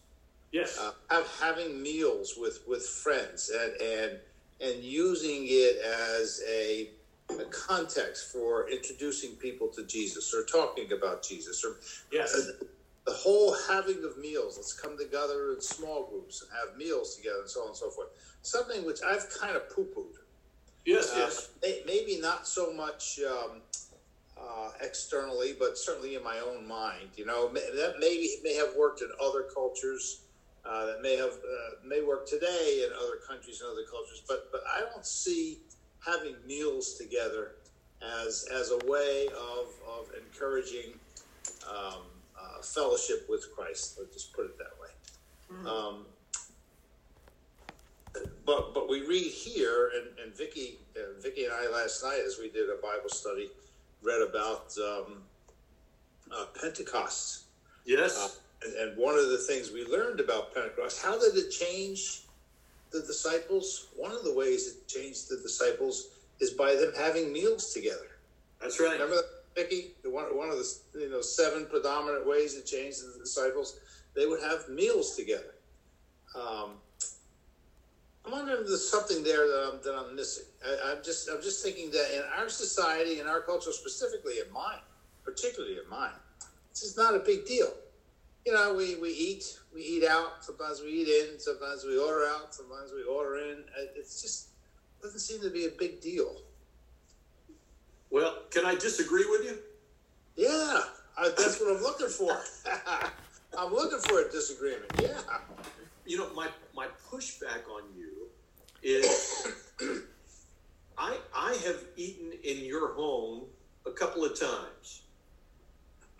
[0.52, 0.78] Yes.
[0.78, 4.18] uh, have, having meals with, with friends, and and
[4.60, 6.90] and using it as a,
[7.30, 11.76] a context for introducing people to Jesus or talking about Jesus or
[12.12, 12.34] yes.
[12.34, 12.64] uh,
[13.06, 14.56] the whole having of meals.
[14.56, 17.90] Let's come together in small groups and have meals together, and so on and so
[17.90, 18.08] forth.
[18.42, 20.16] Something which I've kind of poo pooed.
[20.84, 21.10] Yes.
[21.12, 21.48] Uh, Yes.
[21.62, 23.62] may- maybe not so much um,
[24.40, 27.10] uh, externally, but certainly in my own mind.
[27.16, 30.20] You know, may, that maybe may have worked in other cultures.
[30.62, 34.52] Uh, that may have uh, may work today in other countries and other cultures, but
[34.52, 35.60] but I don't see
[36.04, 37.52] having meals together
[38.02, 40.92] as as a way of of encouraging
[41.68, 42.02] um,
[42.61, 43.96] uh, fellowship with Christ.
[43.99, 44.88] Let's just put it that way.
[45.68, 46.07] Um,
[48.46, 52.38] but but we read here, and, and Vicky uh, Vicky and I last night, as
[52.38, 53.51] we did a Bible study,
[54.03, 55.23] read about um,
[56.33, 57.44] uh, Pentecost,
[57.85, 58.16] Yes.
[58.18, 62.23] uh, and, and one of the things we learned about Pentecost, how did it change
[62.92, 63.88] the disciples?
[63.96, 66.09] One of the ways it changed the disciples
[66.40, 68.18] is by them having meals together.
[68.61, 68.92] That's right.
[68.92, 69.92] Remember that, Vicky?
[70.04, 73.78] One one of the you know seven predominant ways it changed the disciples.
[74.14, 75.54] They would have meals together.
[76.34, 76.72] Um,
[78.24, 80.44] I'm wondering if there's something there that I'm, that I'm missing.
[80.64, 84.52] I, I'm just I'm just thinking that in our society, in our culture, specifically in
[84.52, 84.80] mine,
[85.24, 86.12] particularly in mine,
[86.70, 87.72] this is not a big deal.
[88.46, 90.42] You know, we, we eat, we eat out.
[90.42, 91.38] Sometimes we eat in.
[91.38, 92.54] Sometimes we order out.
[92.54, 93.64] Sometimes we order in.
[93.78, 94.48] Uh, It's just
[95.02, 96.36] doesn't seem to be a big deal.
[98.11, 99.59] Well, can I disagree with you?
[100.37, 100.81] Yeah,
[101.16, 102.37] I, that's what I'm looking for.
[103.59, 104.90] I'm looking for a disagreement.
[105.01, 105.20] Yeah.
[106.07, 108.29] You know, my my pushback on you
[108.83, 109.46] is
[110.99, 113.46] I I have eaten in your home
[113.87, 115.03] a couple of times.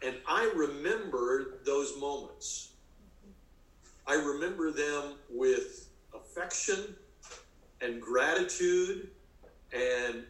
[0.05, 2.73] And I remember those moments.
[4.07, 6.97] I remember them with affection
[7.81, 9.11] and gratitude
[9.73, 10.25] and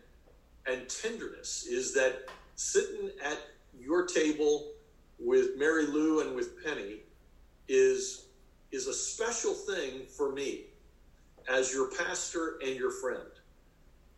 [0.71, 3.39] and tenderness is that sitting at
[3.79, 4.73] your table
[5.19, 7.01] with Mary Lou and with Penny
[7.69, 8.27] is
[8.71, 10.63] is a special thing for me
[11.49, 13.29] as your pastor and your friend.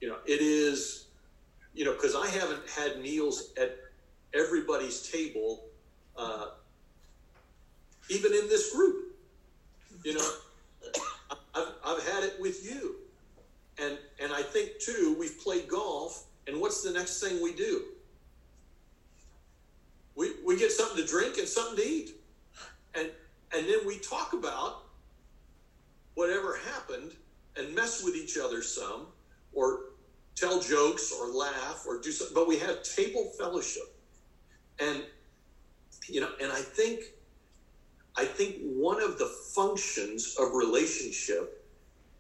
[0.01, 1.07] You know, it is,
[1.75, 3.79] you know, because I haven't had meals at
[4.35, 5.65] everybody's table,
[6.19, 6.49] uh,
[8.11, 9.17] even in this group.
[10.05, 10.29] You know,
[11.55, 12.97] I've, I've had it with you.
[13.79, 17.85] And, and I think, too, we've played golf, and what's the next thing we do?
[20.15, 22.11] We, we get something to drink and something to eat.
[22.95, 23.11] And,
[23.57, 24.83] and then we talk about
[26.15, 27.13] whatever happened
[27.57, 29.07] and mess with each other some
[29.53, 29.81] or
[30.35, 33.95] tell jokes or laugh or do something but we have table fellowship
[34.79, 35.03] and
[36.09, 37.01] you know and i think
[38.17, 41.67] i think one of the functions of relationship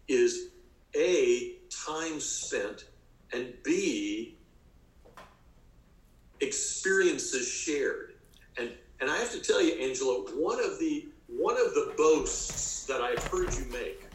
[0.08, 0.48] is
[0.94, 2.84] a time spent
[3.32, 4.36] and b
[6.40, 8.14] experiences shared.
[8.58, 12.84] And and i have to tell you angela one of the one of the boasts
[12.86, 14.06] that i've heard you make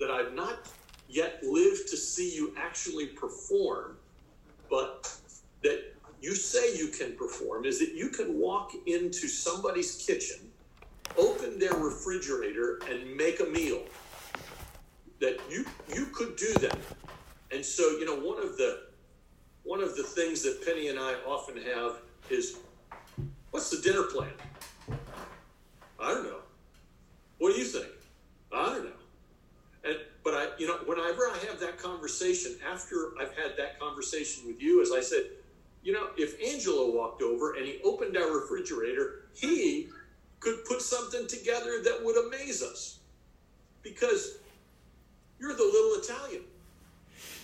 [0.00, 0.68] that i've not
[1.08, 3.96] yet lived to see you actually perform
[4.68, 5.10] but
[5.62, 10.50] that you say you can perform is that you can walk into somebody's kitchen
[11.18, 13.82] open their refrigerator and make a meal.
[15.20, 16.76] That you you could do that
[17.52, 18.82] and so you know one of the
[19.64, 21.96] one of the things that penny and i often have
[22.30, 22.58] is
[23.50, 24.30] what's the dinner plan?
[26.00, 26.40] I don't know.
[27.38, 27.86] What do you think?
[28.52, 28.90] I don't know.
[29.84, 34.46] And but i you know whenever i have that conversation after i've had that conversation
[34.46, 35.22] with you as i said
[35.82, 39.88] you know if angelo walked over and he opened our refrigerator he
[40.40, 42.98] could put something together that would amaze us.
[43.82, 44.38] Because
[45.38, 46.42] you're the little italian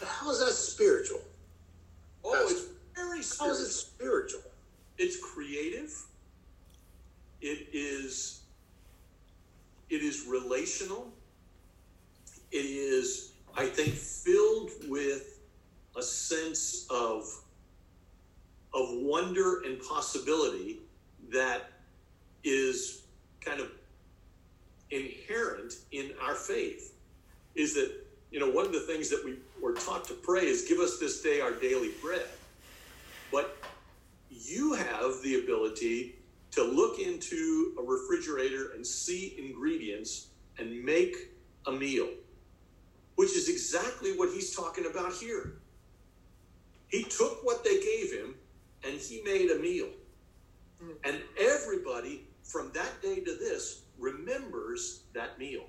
[0.03, 1.21] How is that spiritual?
[2.27, 2.65] oh it's
[2.95, 4.41] very How is spiritual it spiritual?
[4.99, 5.93] it's creative
[7.41, 8.41] it is
[9.91, 11.13] it is relational
[12.53, 15.41] it is i think filled with
[15.97, 17.25] a sense of
[18.73, 20.79] of wonder and possibility
[21.33, 21.71] that
[22.45, 23.03] is
[23.41, 23.71] kind of
[24.91, 26.95] inherent in our faith
[27.55, 27.93] is that
[28.31, 30.99] you know one of the things that we were taught to pray is give us
[30.99, 32.27] this day our daily bread
[33.31, 33.57] but
[34.31, 36.17] you have the ability
[36.53, 40.29] to look into a refrigerator and see ingredients
[40.59, 41.17] and make
[41.67, 42.09] a meal,
[43.17, 45.55] which is exactly what he's talking about here.
[46.89, 48.37] He took what they gave him
[48.87, 49.89] and he made a meal.
[50.81, 50.95] Mm.
[51.03, 55.65] And everybody from that day to this remembers that meal.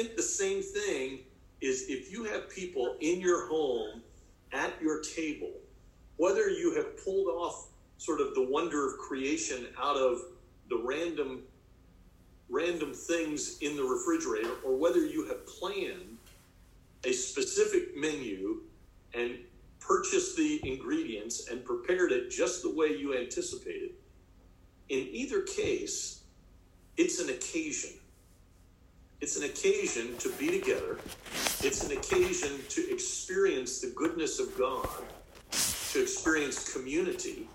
[0.00, 1.18] Think the same thing
[1.60, 4.00] is if you have people in your home
[4.50, 5.52] at your table,
[6.16, 10.22] whether you have pulled off sort of the wonder of creation out of
[10.70, 11.42] the random
[12.48, 16.16] random things in the refrigerator or whether you have planned
[17.04, 18.62] a specific menu
[19.12, 19.36] and
[19.80, 23.90] purchased the ingredients and prepared it just the way you anticipated
[24.88, 26.22] in either case
[26.96, 27.99] it's an occasion
[29.20, 30.98] it's an occasion to be together.
[31.62, 34.88] It's an occasion to experience the goodness of god
[35.92, 37.48] to experience community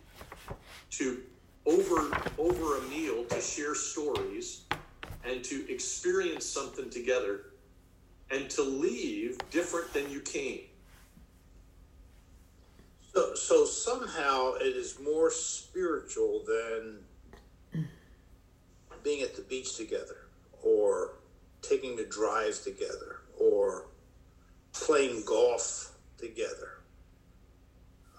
[0.92, 1.22] to
[1.66, 4.66] over over a meal to share stories
[5.24, 7.54] and to experience something together
[8.30, 10.62] and to leave different than you came.
[13.14, 17.86] So, so somehow it is more spiritual than
[19.04, 20.28] being at the beach together,
[20.62, 21.14] or
[21.68, 23.88] taking the drive together, or
[24.74, 26.80] playing golf together.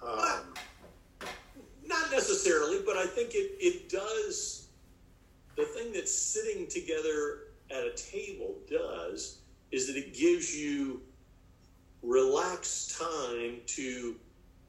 [0.03, 0.55] Um,
[1.87, 4.69] not necessarily but i think it, it does
[5.57, 9.39] the thing that sitting together at a table does
[9.73, 11.01] is that it gives you
[12.03, 14.17] relaxed time to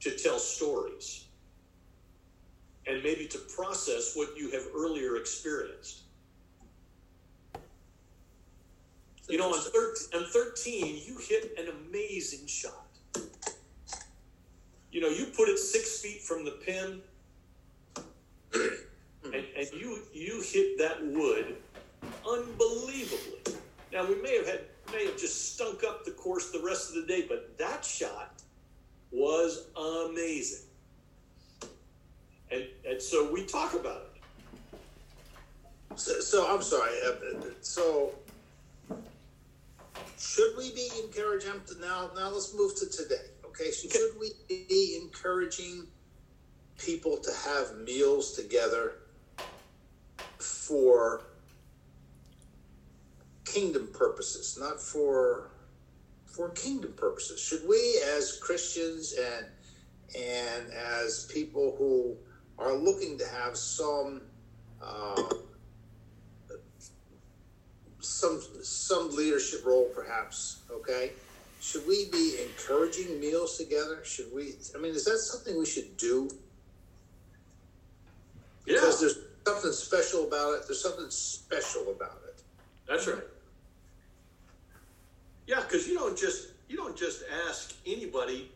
[0.00, 1.26] to tell stories
[2.86, 6.02] and maybe to process what you have earlier experienced
[9.28, 12.86] you know on, thir- on 13 you hit an amazing shot.
[14.90, 17.02] You know you put it six feet from the pin
[19.24, 21.56] and, and you you hit that wood
[22.26, 23.56] unbelievably.
[23.92, 24.60] Now we may have had
[24.92, 28.42] may have just stunk up the course the rest of the day but that shot
[29.12, 30.66] was amazing.
[32.50, 34.22] And and so we talk about it.
[35.98, 36.92] So, so I'm sorry.
[37.06, 37.10] uh,
[37.62, 38.12] So
[40.18, 42.10] should we be encouraging now?
[42.14, 43.26] Now let's move to today.
[43.46, 45.86] Okay, so should we be encouraging
[46.76, 48.94] people to have meals together
[50.38, 51.22] for
[53.44, 55.50] kingdom purposes, not for
[56.26, 57.40] for kingdom purposes?
[57.40, 59.46] Should we, as Christians and
[60.16, 62.16] and as people who
[62.58, 64.22] are looking to have some
[64.82, 65.22] uh,
[68.08, 71.12] some some leadership role, perhaps, okay?
[71.60, 74.04] Should we be encouraging meals together?
[74.04, 74.54] Should we?
[74.74, 76.30] I mean, is that something we should do?
[78.66, 80.62] yeah Because there's something special about it.
[80.66, 82.42] There's something special about it.
[82.88, 83.22] That's right.
[85.46, 88.50] Yeah, because you don't just you don't just ask anybody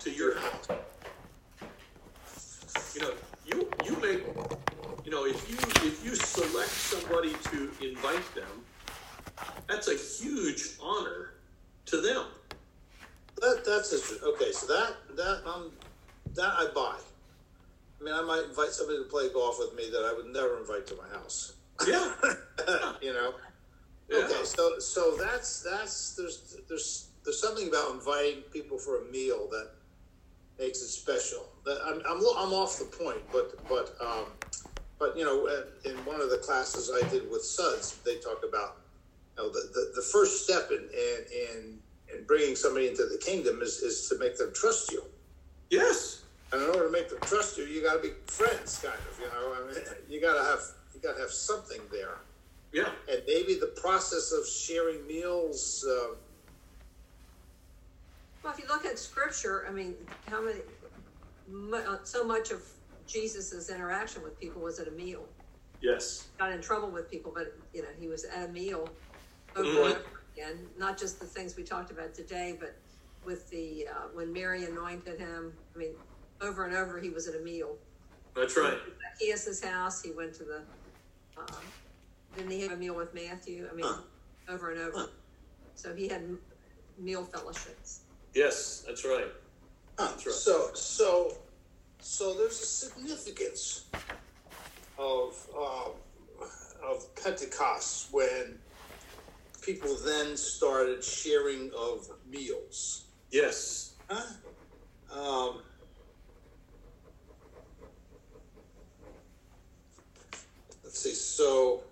[0.00, 0.68] to your house.
[2.94, 3.12] You know,
[3.46, 4.22] you you make
[5.04, 5.56] you know if you
[5.88, 8.64] if you select somebody to invite them,
[9.68, 11.34] that's a huge honor
[11.86, 12.26] to them.
[13.40, 14.28] That that's interesting.
[14.34, 15.72] Okay, so that that um
[16.34, 16.96] that I buy.
[18.00, 20.58] I mean, I might invite somebody to play golf with me that I would never
[20.58, 21.54] invite to my house.
[21.86, 22.12] Yeah,
[23.00, 23.34] you know.
[24.08, 24.18] yeah.
[24.18, 29.48] Okay, so so that's that's there's there's there's something about inviting people for a meal
[29.50, 29.70] that
[30.58, 31.46] makes it special.
[31.64, 34.26] That I'm I'm, I'm off the point, but but um,
[35.02, 38.42] but you know, uh, in one of the classes I did with Suds, they talk
[38.48, 38.76] about
[39.36, 41.80] you know the, the, the first step in in in
[42.14, 45.02] in bringing somebody into the kingdom is is to make them trust you.
[45.70, 49.00] Yes, And in order to make them trust you, you got to be friends, kind
[49.10, 49.18] of.
[49.18, 50.60] You know, I mean, you got to have
[50.94, 52.18] you got to have something there
[52.72, 56.14] yeah, and maybe the process of sharing meals uh,
[58.42, 59.96] Well, if you look at scripture, I mean,
[60.28, 60.60] how many,
[61.74, 62.62] uh, so much of
[63.12, 65.28] Jesus's interaction with people was at a meal.
[65.82, 68.90] yes, Got in trouble with people, but you know, he was at a meal
[69.56, 69.96] over and Mhm.
[69.96, 70.70] over again.
[70.76, 72.80] Not just the things we talked about today, but
[73.24, 75.58] with the uh, when Mary anointed him.
[75.74, 75.94] I mean,
[76.40, 77.78] over and over, he was at a meal.
[78.34, 78.78] that's right.
[79.20, 80.02] Zacchaeus' house.
[80.02, 80.66] He went to the.
[81.36, 81.60] Uh,
[82.34, 83.68] didn't he have a meal with Matthew?
[83.70, 83.86] I mean,
[84.48, 85.10] over and over.
[85.74, 86.38] So he had
[86.98, 88.06] meal fellowships.
[88.34, 89.30] Yes, that's right.
[89.98, 90.34] Huh, That's right.
[90.34, 91.41] So, so,
[92.04, 93.84] so there's a significance
[94.98, 95.92] of um,
[96.84, 98.58] of Pentecost when
[99.64, 103.04] people then started sharing of meals.
[103.30, 103.94] Yes.
[104.10, 105.16] Huh?
[105.16, 105.62] Um,
[110.82, 111.14] let's see.
[111.14, 111.84] So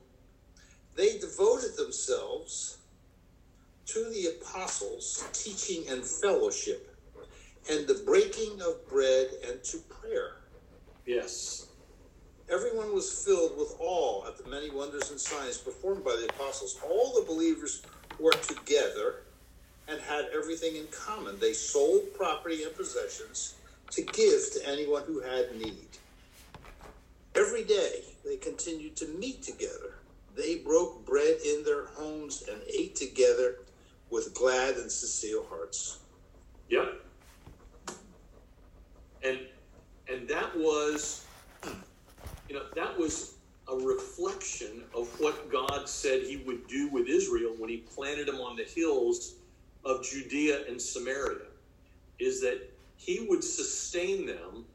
[0.96, 2.78] they devoted themselves
[3.86, 6.89] to the apostles' teaching and fellowship
[7.68, 10.36] and the breaking of bread and to prayer.
[11.06, 11.66] Yes.
[12.50, 16.78] Everyone was filled with awe at the many wonders and signs performed by the apostles.
[16.84, 17.82] All the believers
[18.18, 19.22] were together
[19.88, 21.38] and had everything in common.
[21.38, 23.54] They sold property and possessions
[23.90, 25.88] to give to anyone who had need.
[27.34, 29.94] Every day they continued to meet together.
[30.36, 33.58] They broke bread in their homes and ate together
[34.10, 35.98] with glad and sincere hearts.
[36.68, 37.00] Yep.
[39.24, 39.40] And
[40.08, 41.26] and that was
[42.48, 47.54] you know, that was a reflection of what God said he would do with Israel
[47.58, 49.36] when he planted them on the hills
[49.84, 51.46] of Judea and Samaria.
[52.20, 52.60] Is that
[52.96, 54.66] he would sustain them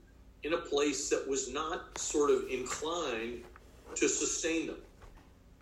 [0.43, 3.43] in a place that was not sort of inclined
[3.95, 4.79] to sustain them.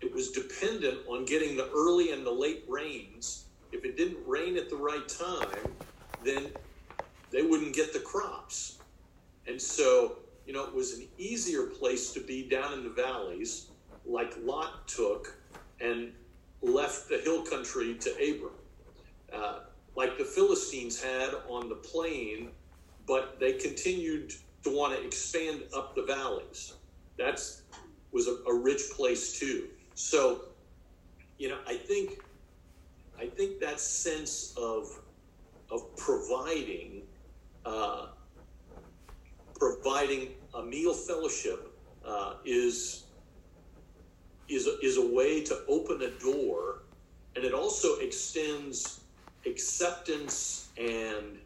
[0.02, 3.48] It was dependent on getting the early and the late rains.
[3.72, 5.76] If it didn't rain at the right time,
[6.20, 6.52] then
[7.34, 8.78] they wouldn't get the crops.
[9.48, 13.66] And so, you know, it was an easier place to be down in the valleys,
[14.06, 15.36] like Lot took
[15.80, 16.12] and
[16.62, 18.52] left the hill country to Abram.
[19.32, 19.58] Uh,
[19.96, 22.50] like the Philistines had on the plain,
[23.04, 24.32] but they continued
[24.62, 26.74] to want to expand up the valleys.
[27.18, 27.62] That's
[28.12, 29.66] was a, a rich place too.
[29.96, 30.42] So,
[31.38, 32.20] you know, I think
[33.18, 35.00] I think that sense of
[35.70, 37.02] of providing
[37.64, 38.06] uh,
[39.58, 41.72] providing a meal fellowship
[42.06, 43.04] uh, is
[44.48, 46.82] is a, is a way to open a door,
[47.34, 49.00] and it also extends
[49.46, 51.38] acceptance and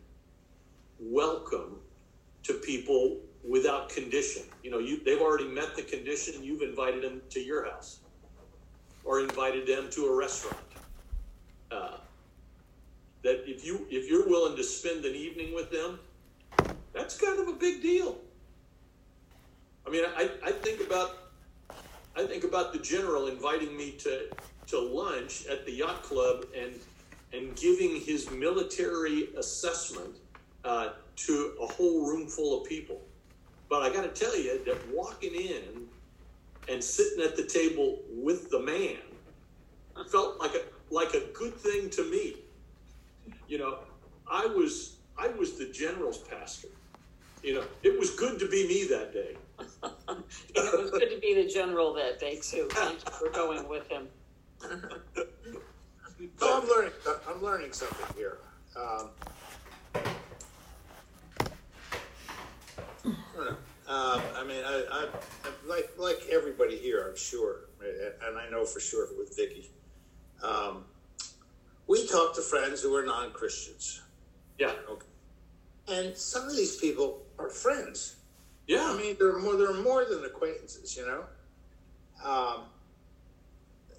[1.00, 1.76] welcome
[2.42, 4.42] to people without condition.
[4.62, 6.42] You know, you they've already met the condition.
[6.42, 8.00] You've invited them to your house,
[9.04, 10.56] or invited them to a restaurant.
[11.70, 11.98] Uh,
[13.22, 16.00] that if you if you're willing to spend an evening with them,
[16.98, 18.18] that's kind of a big deal.
[19.86, 21.16] I mean, I, I think about
[22.16, 24.26] I think about the general inviting me to
[24.66, 26.74] to lunch at the yacht club and
[27.32, 30.16] and giving his military assessment
[30.64, 33.00] uh, to a whole room full of people.
[33.68, 35.86] But I got to tell you that walking in
[36.68, 38.96] and sitting at the table with the man
[40.10, 42.36] felt like a like a good thing to me.
[43.46, 43.78] You know,
[44.30, 46.68] I was I was the general's pastor.
[47.42, 49.36] You know, it was good to be me that day.
[50.08, 50.24] And
[50.54, 52.68] it was good to be the general that day too.
[52.72, 54.08] Thank you for going with him.
[56.38, 56.92] So I'm learning.
[57.28, 58.38] I'm learning something here.
[58.76, 59.10] Um,
[63.04, 63.56] I don't know.
[63.86, 65.06] Um, I mean, I, I,
[65.44, 67.06] I like like everybody here.
[67.08, 67.66] I'm sure,
[68.26, 69.70] and I know for sure with Vicky.
[70.42, 70.84] Um,
[71.86, 74.02] we talk to friends who are non-Christians,
[74.58, 74.72] Yeah,
[75.90, 78.16] and some of these people are friends.
[78.66, 78.90] yeah.
[78.92, 81.24] I mean, they're more they're more than acquaintances, you know.
[82.24, 82.62] Um,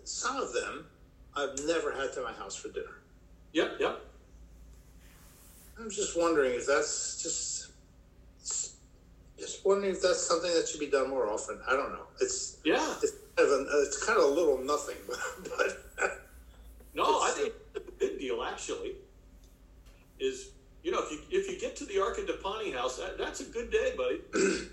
[0.04, 0.86] some of them
[1.36, 2.98] I've never had to my house for dinner.
[3.54, 4.02] Yep, yep.
[5.80, 7.72] I'm just wondering if that's just
[9.38, 11.60] just wondering if that's something that should be done more often.
[11.68, 12.08] I don't know.
[12.20, 12.96] It's Yeah.
[13.02, 14.98] it's kind of, a, it's kind of a little nothing,
[15.58, 16.28] but, but
[16.94, 18.96] No, I think a big deal actually.
[20.20, 20.50] Is
[20.84, 23.72] you know if you if you get to the Arcadepani house, that, that's a good
[23.72, 24.22] day, buddy.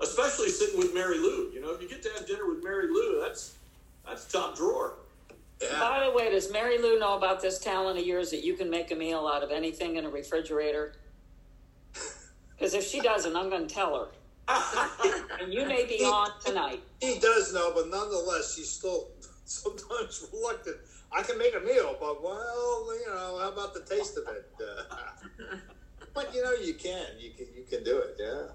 [0.00, 1.50] Especially sitting with Mary Lou.
[1.52, 3.54] You know, if you get to have dinner with Mary Lou, that's
[4.06, 4.94] that's top drawer.
[5.62, 8.54] yeah, By the way, does Mary Lou know about this talent of yours that you
[8.54, 10.94] can make a meal out of anything in a refrigerator?
[12.50, 14.06] Because if she doesn't, I'm going to tell her.
[15.40, 16.80] And you may be on tonight.
[17.00, 19.08] he does know, but nonetheless, she's still
[19.44, 20.76] sometimes reluctant.
[21.14, 24.50] I can make a meal, but well, you know, how about the taste of it?
[24.60, 25.56] Uh,
[26.14, 28.16] but you know, you can, you can, you can do it.
[28.18, 28.48] Yeah.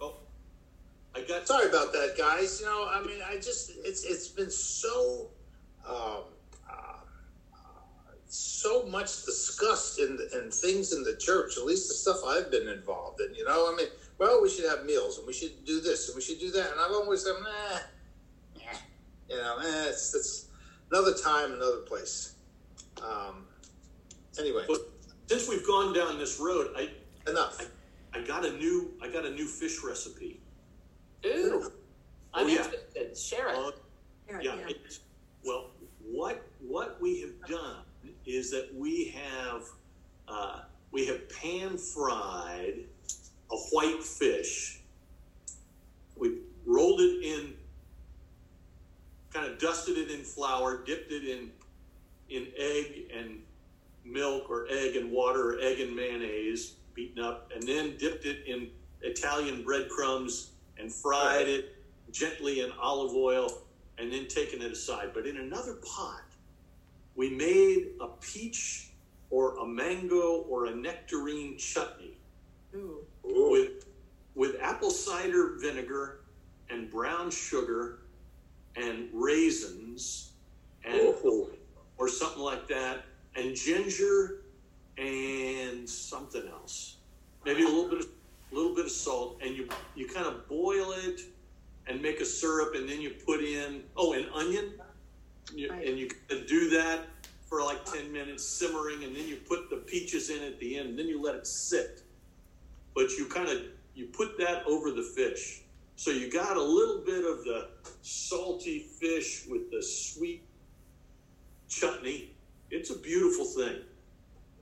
[0.00, 0.16] Oh,
[1.14, 2.60] I got Sorry about that, guys.
[2.60, 5.28] You know, I mean, I just it's it's been so
[5.86, 6.24] um,
[6.68, 7.00] uh,
[8.26, 11.58] so much discussed in in things in the church.
[11.58, 13.34] At least the stuff I've been involved in.
[13.34, 16.16] You know, I mean, well, we should have meals and we should do this and
[16.16, 16.72] we should do that.
[16.72, 17.78] And I've always said, nah,
[18.64, 18.78] nah.
[19.28, 20.46] you know, eh, it's it's
[20.90, 22.34] another time, another place.
[23.02, 23.44] Um,
[24.38, 24.80] anyway, But
[25.26, 26.90] since we've gone down this road, I
[27.28, 27.60] enough.
[28.14, 30.40] I got a new I got a new fish recipe.
[31.26, 31.72] Ooh,
[32.32, 32.64] I'm Oh, yeah.
[32.64, 33.16] interested.
[33.18, 33.56] Share it.
[33.56, 33.70] Uh,
[34.30, 34.54] Yeah, yeah.
[34.56, 34.66] yeah.
[34.84, 35.00] It's,
[35.44, 35.70] well,
[36.10, 37.82] what what we have done
[38.24, 39.62] is that we have
[40.28, 40.60] uh,
[40.92, 42.84] we have pan fried
[43.50, 44.80] a white fish.
[46.16, 47.54] We rolled it in
[49.36, 51.50] kind of dusted it in flour, dipped it in
[52.28, 53.40] in egg and
[54.04, 58.46] milk or egg and water or egg and mayonnaise beaten up, and then dipped it
[58.46, 58.68] in
[59.02, 61.76] Italian breadcrumbs and fried it
[62.10, 63.62] gently in olive oil,
[63.98, 65.10] and then taken it aside.
[65.12, 66.22] But in another pot,
[67.14, 68.90] we made a peach
[69.30, 72.16] or a mango or a nectarine chutney
[72.74, 73.00] Ooh.
[73.26, 73.50] Ooh.
[73.50, 73.86] with
[74.34, 76.20] with apple cider vinegar
[76.70, 78.00] and brown sugar
[78.76, 80.32] and raisins
[80.84, 81.50] and Ooh.
[81.98, 83.04] or something like that
[83.34, 84.42] and ginger
[84.98, 86.96] and something else
[87.44, 88.06] maybe a little bit of
[88.52, 91.20] a little bit of salt and you you kind of boil it
[91.88, 94.72] and make a syrup and then you put in oh an onion
[95.54, 95.86] you, Right.
[95.86, 96.08] and you
[96.46, 97.06] do that
[97.48, 100.90] for like 10 minutes simmering and then you put the peaches in at the end
[100.90, 102.02] and then you let it sit
[102.94, 103.62] but you kind of
[103.94, 105.62] you put that over the fish
[105.96, 107.68] so you got a little bit of the
[108.02, 110.42] salty fish with the sweet
[111.68, 112.30] chutney
[112.70, 113.76] it's a beautiful thing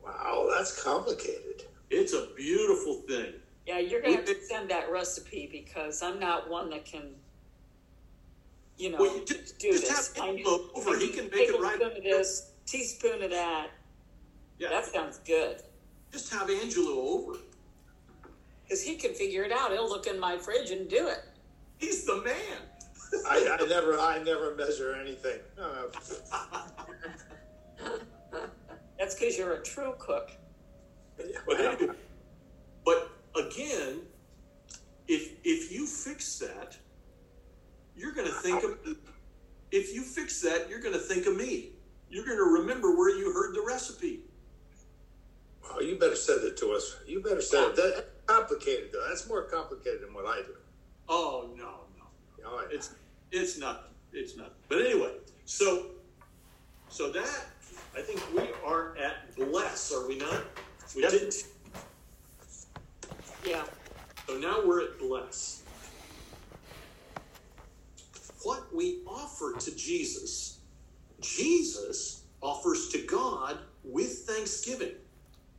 [0.05, 1.65] Wow, that's complicated.
[1.91, 3.35] it's a beautiful thing
[3.67, 7.15] Yeah, you're gonna have to send that recipe because I'm not one that can,
[8.77, 10.15] you know, Well, you just- do just this.
[10.17, 10.99] have I Angelo over.
[10.99, 13.71] He can make it right- Tablespoon of this, teaspoon of that.
[14.59, 15.63] yeah That sounds good.
[16.13, 17.54] just have angelo over Because
[18.85, 19.73] he can figure it out.
[19.73, 21.25] He'll look in my fridge and do it.
[21.79, 22.59] he's the man
[23.29, 25.39] I, I never, I never measure anything.
[28.99, 30.31] That's because you're a true cook.
[31.47, 31.77] well,
[32.85, 34.01] But again,
[35.09, 36.77] if if you fix that,
[37.97, 38.79] you're going to think of
[39.71, 41.71] if you fix that, you're going to think of me.
[42.09, 44.21] You're going to remember where you heard the recipe.
[45.63, 46.97] well, you better send it to us.
[47.07, 47.77] You better send it.
[47.77, 49.07] That's complicated, though.
[49.09, 50.55] That's more complicated than what I do.
[51.09, 52.69] Oh no, no, All right.
[52.73, 52.95] it's
[53.33, 54.53] it's not It's not.
[54.69, 55.13] But anyway,
[55.45, 55.91] so
[56.89, 57.47] so that
[57.97, 60.45] I think we are at bless, are we not?
[60.95, 61.11] We Yep.
[61.13, 61.35] did.
[63.45, 63.65] Yeah.
[64.29, 65.65] So now we're at bless.
[68.43, 70.61] What we offer to Jesus,
[71.21, 74.97] Jesus offers to God with thanksgiving.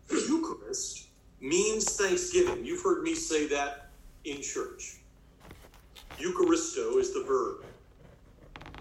[0.09, 1.04] Eucharist
[1.45, 2.65] means thanksgiving.
[2.65, 3.91] You've heard me say that
[4.25, 5.01] in church.
[6.19, 7.57] Eucharisto is the verb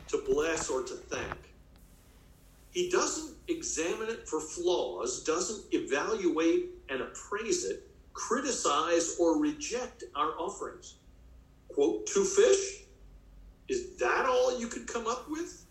[0.08, 1.54] to bless or to thank.
[2.70, 7.80] He doesn't examine it for flaws, doesn't evaluate and appraise it,
[8.14, 10.96] criticize or reject our offerings.
[11.70, 12.84] Quote, two fish?
[13.68, 15.66] Is that all you could come up with?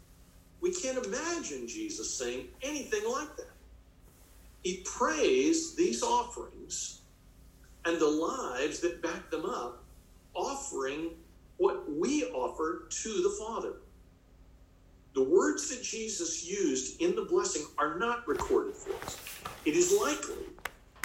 [0.62, 3.53] We can't imagine Jesus saying anything like that.
[4.64, 7.01] He praised these offerings
[7.86, 9.84] and the lives that back them up,
[10.34, 11.11] offering
[11.57, 13.74] what we offer to the Father.
[15.14, 19.20] The words that Jesus used in the blessing are not recorded for us.
[19.66, 20.45] It is likely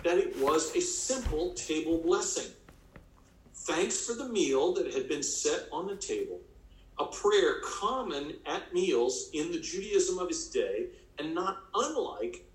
[0.05, 2.51] that it was a simple table blessing.
[3.55, 6.41] Thanks for the meal that had been set on the table,
[6.99, 10.87] a prayer common at meals in the Judaism of his day,
[11.19, 12.48] and not unlike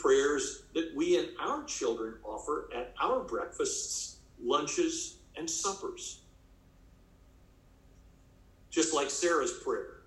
[0.00, 6.20] prayers that we and our children offer at our breakfasts, lunches, and suppers.
[8.70, 10.02] Just like Sarah's prayer.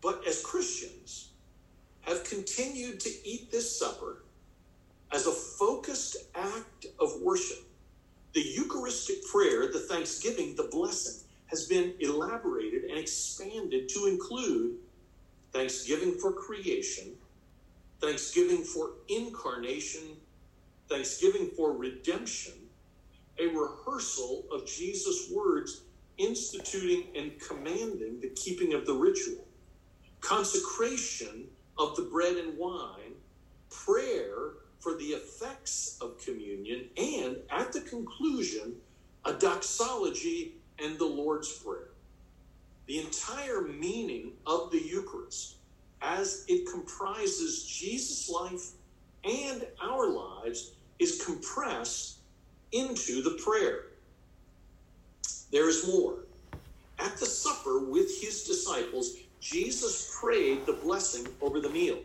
[0.00, 1.30] But as Christians,
[2.02, 4.24] have continued to eat this supper
[5.12, 7.58] as a focused act of worship.
[8.32, 14.78] The Eucharistic prayer, the thanksgiving, the blessing, has been elaborated and expanded to include
[15.52, 17.12] thanksgiving for creation,
[18.02, 20.02] thanksgiving for incarnation,
[20.88, 22.54] thanksgiving for redemption,
[23.38, 25.82] a rehearsal of Jesus' words
[26.18, 29.46] instituting and commanding the keeping of the ritual,
[30.20, 31.48] consecration
[31.78, 33.14] of the bread and wine,
[33.70, 38.76] prayer for the effects of communion, and at the conclusion,
[39.24, 41.90] a doxology and the Lord's Prayer.
[42.86, 45.56] The entire meaning of the Eucharist,
[46.02, 48.72] as it comprises Jesus' life
[49.24, 52.18] and our lives, is compressed
[52.72, 53.86] into the prayer.
[55.50, 56.16] There is more.
[56.98, 61.98] At the supper with his disciples, Jesus prayed the blessing over the meal.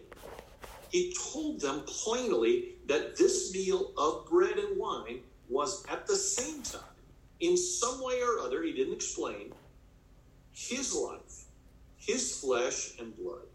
[0.90, 5.20] He told them plainly that this meal of bread and wine
[5.50, 6.82] was at the same time,
[7.40, 9.54] in some way or other, he didn't explain,
[10.52, 11.46] his life,
[11.98, 13.46] his flesh and blood,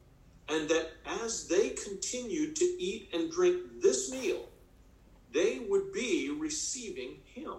[0.52, 0.90] and that
[1.24, 4.48] as they continued to eat and drink this meal,
[5.32, 7.54] they would be receiving him.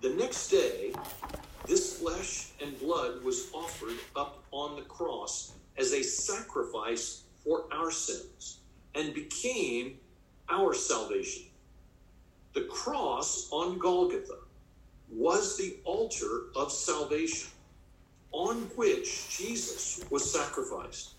[0.00, 0.94] The next day,
[1.66, 7.90] this flesh and blood was offered up on the cross as a sacrifice for our
[7.90, 8.60] sins
[8.94, 9.98] and became
[10.48, 11.44] our salvation.
[12.54, 14.38] The cross on Golgotha
[15.12, 17.50] was the altar of salvation
[18.32, 21.16] on which Jesus was sacrificed.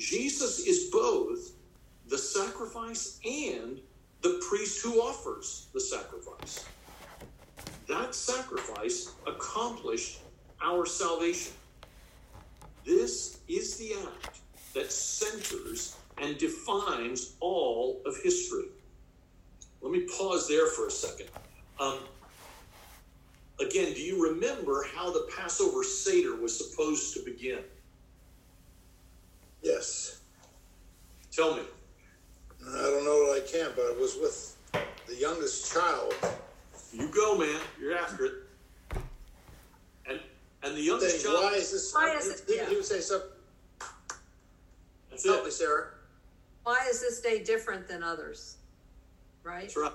[0.00, 1.52] Jesus is both
[2.08, 3.80] the sacrifice and
[4.22, 6.64] the priest who offers the sacrifice.
[7.86, 10.20] That sacrifice accomplished
[10.62, 11.52] our salvation.
[12.86, 14.40] This is the act
[14.72, 18.68] that centers and defines all of history.
[19.82, 21.28] Let me pause there for a second.
[21.78, 21.98] Um,
[23.60, 27.58] again, do you remember how the Passover Seder was supposed to begin?
[29.62, 30.20] Yes.
[31.30, 31.62] Tell me.
[32.66, 34.56] I don't know that I can, but it was with
[35.06, 36.14] the youngest child.
[36.92, 37.60] You go, man.
[37.80, 38.32] You're after it.
[40.08, 40.20] And
[40.62, 41.44] and the youngest Saying, child.
[41.44, 41.94] why is this?
[41.94, 42.68] Why is it- he, yeah.
[42.68, 43.30] he would say something.
[45.10, 45.52] That's Help me, it.
[45.52, 45.88] Sarah.
[46.64, 48.56] Why is this day different than others?
[49.42, 49.62] Right?
[49.62, 49.92] That's right.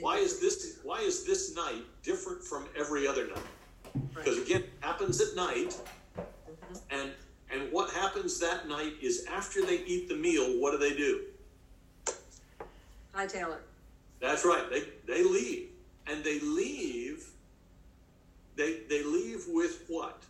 [0.00, 0.78] Why is this?
[0.82, 3.36] Why is this night different from every other night?
[3.94, 4.14] Right.
[4.14, 5.76] Because again, it happens at night,
[6.16, 6.74] mm-hmm.
[6.90, 7.10] and
[7.50, 11.22] and what happens that night is after they eat the meal, what do they do?
[13.14, 13.60] Hi, Taylor.
[14.20, 14.68] That's right.
[14.70, 15.68] They they leave,
[16.06, 17.24] and they leave.
[18.56, 20.22] They they leave with what?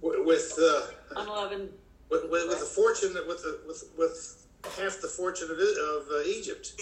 [0.00, 0.82] With with, uh,
[1.16, 1.70] Unleavened
[2.10, 4.46] with, with, with the fortune with the with with
[4.76, 6.72] half the fortune of, of uh, Egypt.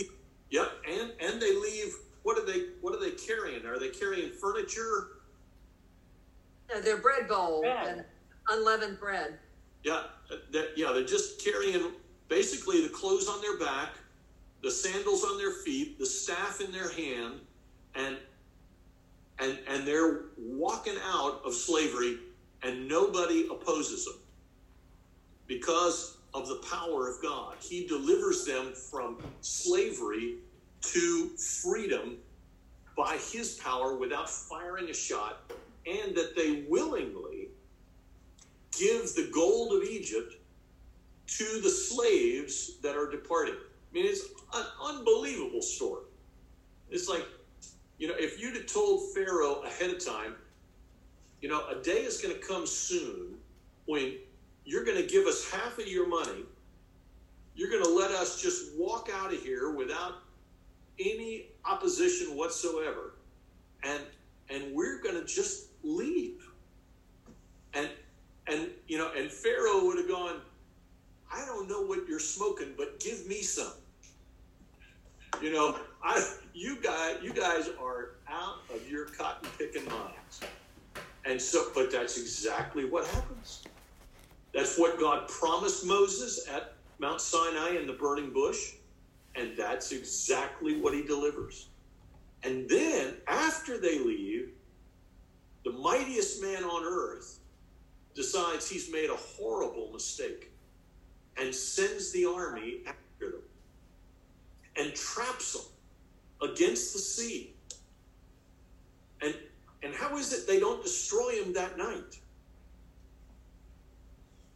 [0.51, 1.95] Yep, and and they leave.
[2.23, 2.67] What are they?
[2.81, 3.65] What are they carrying?
[3.67, 5.16] Are they carrying furniture?
[6.69, 7.89] No, their bread bowl Bread.
[7.89, 8.05] and
[8.49, 9.39] unleavened bread.
[9.85, 10.05] Yeah,
[10.53, 10.93] that, yeah.
[10.93, 11.93] They're just carrying
[12.29, 13.91] basically the clothes on their back,
[14.63, 17.35] the sandals on their feet, the staff in their hand,
[17.95, 18.17] and
[19.39, 22.19] and and they're walking out of slavery,
[22.63, 24.17] and nobody opposes them
[25.47, 27.57] because of the power of God.
[27.61, 30.37] He delivers them from slavery
[30.83, 31.29] to
[31.63, 32.19] freedom
[32.97, 35.53] by His power without firing a shot,
[35.87, 37.49] and that they willingly
[38.77, 40.35] give the gold of Egypt
[41.27, 43.55] to the slaves that are departing.
[43.55, 44.25] I mean, it's
[44.55, 46.05] an unbelievable story.
[46.91, 47.27] It's like,
[47.99, 50.35] you know, if you'd have told Pharaoh ahead of time,
[51.41, 53.37] you know, a day is going to come soon
[53.87, 54.15] when
[54.65, 56.45] you're going to give us half of your money,
[57.55, 60.15] you're going to let us just walk out of here without
[60.99, 63.15] any opposition whatsoever,
[63.83, 64.03] and
[64.49, 66.49] and we're going to just leave.
[67.75, 67.89] And
[68.47, 70.41] and you know, and Pharaoh would have gone,
[71.33, 73.73] I don't know what you're smoking, but give me some.
[75.43, 80.41] You know, I you guys you guys are out of your cotton picking minds.
[81.25, 83.63] And so but that's exactly what happens.
[84.55, 88.75] That's what God promised Moses at Mount Sinai in the burning bush,
[89.35, 91.69] and that's exactly what he delivers.
[92.43, 94.51] And then after they leave,
[95.67, 97.41] the mightiest man on earth
[98.15, 100.53] decides he's made a horrible mistake
[101.37, 103.43] and sends the army after them
[104.77, 107.53] and traps them against the sea.
[109.21, 109.35] And
[109.83, 112.21] and how is it they don't destroy him that night?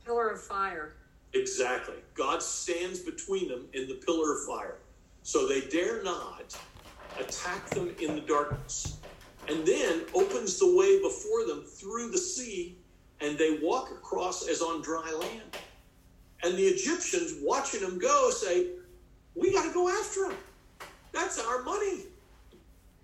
[0.04, 0.94] Pillar of fire.
[1.34, 1.96] Exactly.
[2.14, 4.76] God stands between them in the pillar of fire.
[5.24, 6.56] So they dare not
[7.18, 8.99] attack them in the darkness.
[9.50, 12.76] And then opens the way before them through the sea,
[13.20, 15.56] and they walk across as on dry land.
[16.44, 18.68] And the Egyptians watching them go say,
[19.34, 20.36] We got to go after them.
[21.12, 22.04] That's our money.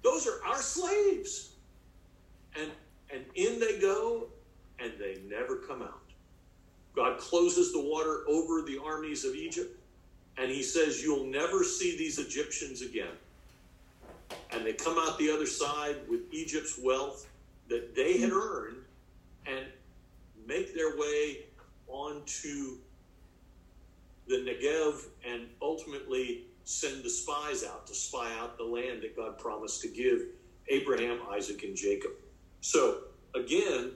[0.04, 1.54] Those are our slaves.
[2.58, 2.70] And
[3.12, 4.28] and in they go,
[4.78, 6.02] and they never come out.
[6.94, 9.78] God closes the water over the armies of Egypt,
[10.38, 13.14] and he says, You'll never see these Egyptians again.
[14.52, 17.28] And they come out the other side with Egypt's wealth
[17.68, 18.36] that they had hmm.
[18.36, 18.76] earned
[19.46, 19.66] and
[20.46, 21.46] make their way
[21.88, 22.78] onto
[24.28, 29.38] the Negev and ultimately send the spies out to spy out the land that God
[29.38, 30.22] promised to give
[30.68, 32.10] Abraham, Isaac, and Jacob.
[32.60, 33.02] So,
[33.36, 33.92] again,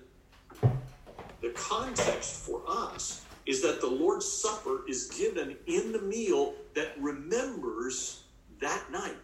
[1.41, 6.93] the context for us is that the Lord's Supper is given in the meal that
[7.01, 8.25] remembers
[8.61, 9.17] that night.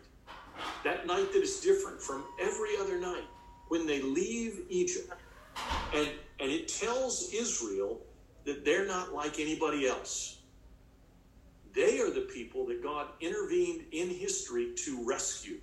[0.85, 3.29] That night that is different from every other night
[3.69, 5.13] when they leave Egypt.
[5.93, 6.09] And,
[6.41, 8.03] and it tells Israel
[8.45, 10.43] that they're not like anybody else.
[11.75, 15.59] They are the people that God intervened in history to rescue.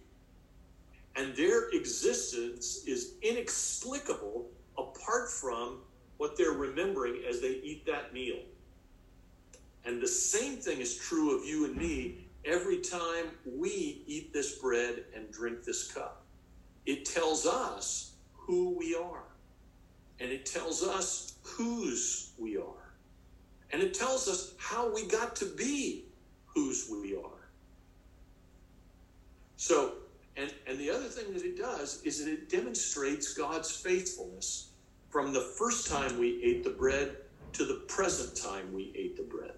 [1.15, 5.79] and their existence is inexplicable apart from
[6.17, 8.39] what they're remembering as they eat that meal.
[9.85, 14.57] And the same thing is true of you and me every time we eat this
[14.59, 16.23] bread and drink this cup.
[16.85, 19.23] It tells us who we are,
[20.19, 22.93] and it tells us whose we are,
[23.71, 26.05] and it tells us how we got to be
[26.45, 27.49] whose we are.
[29.55, 29.93] So,
[30.35, 34.71] and, and the other thing that it does is that it demonstrates God's faithfulness
[35.09, 37.15] from the first time we ate the bread
[37.53, 39.53] to the present time we ate the bread.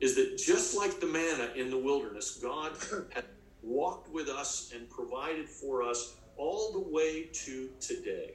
[0.00, 2.72] Is that just like the manna in the wilderness, God
[3.12, 3.24] had
[3.62, 8.34] walked with us and provided for us all the way to today.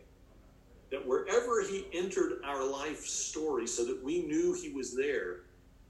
[0.91, 5.41] That wherever He entered our life story so that we knew He was there,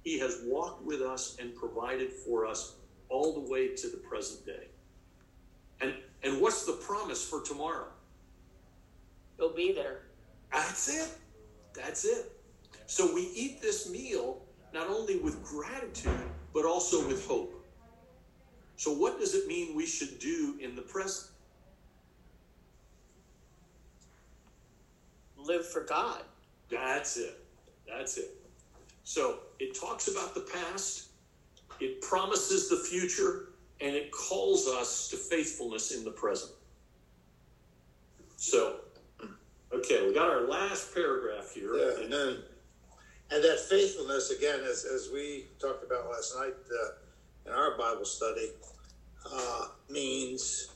[0.04, 2.76] He has walked with us and provided for us
[3.10, 4.68] all the way to the present day.
[5.82, 5.94] And
[6.24, 7.88] and what's the promise for tomorrow?
[9.38, 10.04] He'll be there.
[10.54, 11.10] That's it.
[11.74, 12.32] That's it.
[12.86, 14.43] So we eat this meal
[14.74, 16.12] not only with gratitude,
[16.54, 17.54] but also with hope.
[18.76, 21.30] So, what does it mean we should do in the present?
[25.38, 26.24] Live for God.
[26.70, 27.40] That's it.
[27.88, 28.36] That's it.
[29.04, 31.10] So, it talks about the past,
[31.80, 33.50] it promises the future,
[33.80, 36.52] and it calls us to faithfulness in the present.
[38.38, 38.78] So,
[39.74, 41.76] okay, we got our last paragraph here.
[41.76, 42.38] Yeah, and then,
[43.32, 48.06] and that faithfulness again, as, as we talked about last night uh, in our Bible
[48.06, 48.50] study,
[49.32, 50.70] uh, means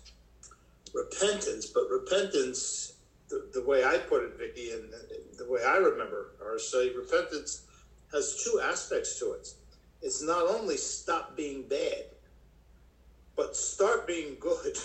[0.94, 1.68] repentance.
[1.68, 2.94] But repentance,
[3.30, 4.92] the, the way I put it, Vicky, and
[5.38, 7.64] the way I remember our study, repentance
[8.12, 9.50] has two aspects to it.
[10.02, 12.06] It's not only stop being bad,
[13.36, 14.78] but start being good.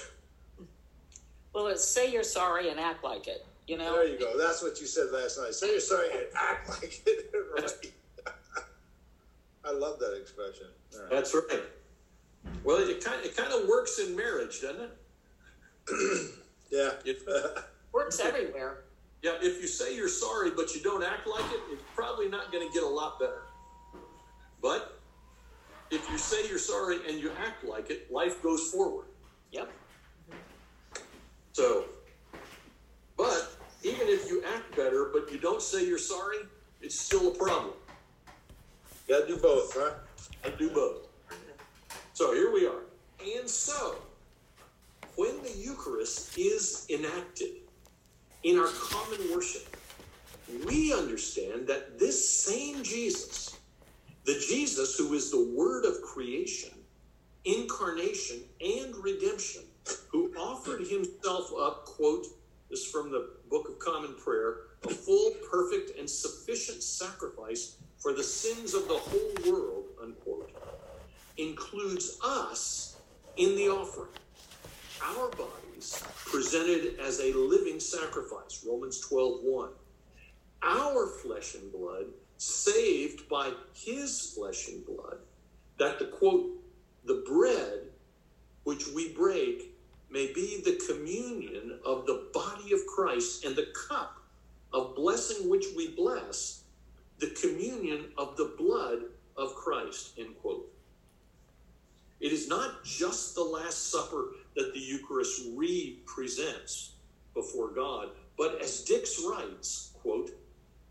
[1.55, 3.45] Well, it's say you're sorry and act like it.
[3.73, 3.95] You know.
[3.95, 4.37] There you go.
[4.37, 5.55] That's what you said last night.
[5.55, 7.33] Say you're sorry and act like it.
[7.55, 7.93] right.
[9.65, 10.67] I love that expression.
[10.93, 11.11] All right.
[11.11, 11.63] That's right.
[12.65, 16.31] Well, it kind, it kind of works in marriage, doesn't it?
[16.71, 16.91] Yeah.
[17.05, 17.23] If,
[17.93, 18.85] Works everywhere.
[19.23, 22.51] yeah, if you say you're sorry but you don't act like it, it's probably not
[22.51, 23.43] going to get a lot better.
[24.63, 24.99] But
[25.91, 29.05] if you say you're sorry and you act like it, life goes forward.
[29.51, 29.71] Yep.
[31.53, 31.85] So,
[33.19, 33.52] but
[33.85, 36.39] even if you act better but you don't say you're sorry,
[36.81, 37.75] it's still a problem.
[39.09, 39.95] You Got to do both, huh?
[40.45, 41.09] I do both.
[42.15, 42.83] So here we are.
[43.39, 43.97] And so,
[45.17, 47.51] when the Eucharist is enacted
[48.43, 49.77] in our common worship,
[50.67, 53.59] we understand that this same Jesus,
[54.25, 56.71] the Jesus who is the Word of creation,
[57.45, 59.63] incarnation, and redemption,
[60.11, 62.27] who offered himself up, quote,
[62.73, 68.15] this is from the Book of Common Prayer, a full, perfect, and sufficient sacrifice for
[68.15, 70.51] the sins of the whole world, unquote,
[71.37, 72.97] includes us
[73.37, 74.09] in the offering.
[75.03, 79.69] Our bodies presented as a living sacrifice, Romans 12 1.
[80.63, 82.07] Our flesh and blood
[82.39, 85.19] saved by his flesh and blood,
[85.79, 86.51] that the quote,
[87.05, 87.81] the bread
[88.65, 89.72] which we break
[90.13, 94.19] may be the communion of the body of Christ and the cup
[94.73, 96.65] of blessing which we bless,
[97.19, 99.01] the communion of the blood
[99.37, 100.71] of Christ, end quote.
[102.21, 106.93] It is not just the Last Supper that the Eucharist represents
[107.35, 110.31] before God, but as Dix writes, quote,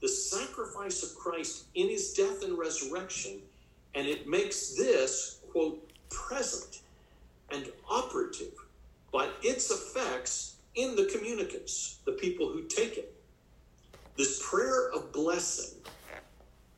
[0.01, 3.39] the sacrifice of Christ in his death and resurrection,
[3.93, 6.81] and it makes this, quote, present
[7.51, 8.53] and operative
[9.11, 13.13] by its effects in the communicants, the people who take it.
[14.17, 15.79] This prayer of blessing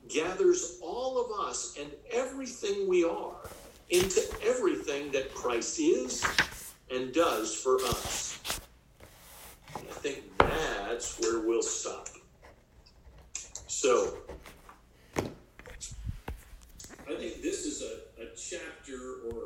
[0.08, 3.36] gathers all of us and everything we are
[3.90, 6.24] into everything that Christ is
[6.90, 8.40] and does for us.
[9.76, 12.08] And I think that's where we'll stop.
[13.66, 14.18] So,
[15.16, 15.22] I
[17.16, 19.42] think this is a, a chapter or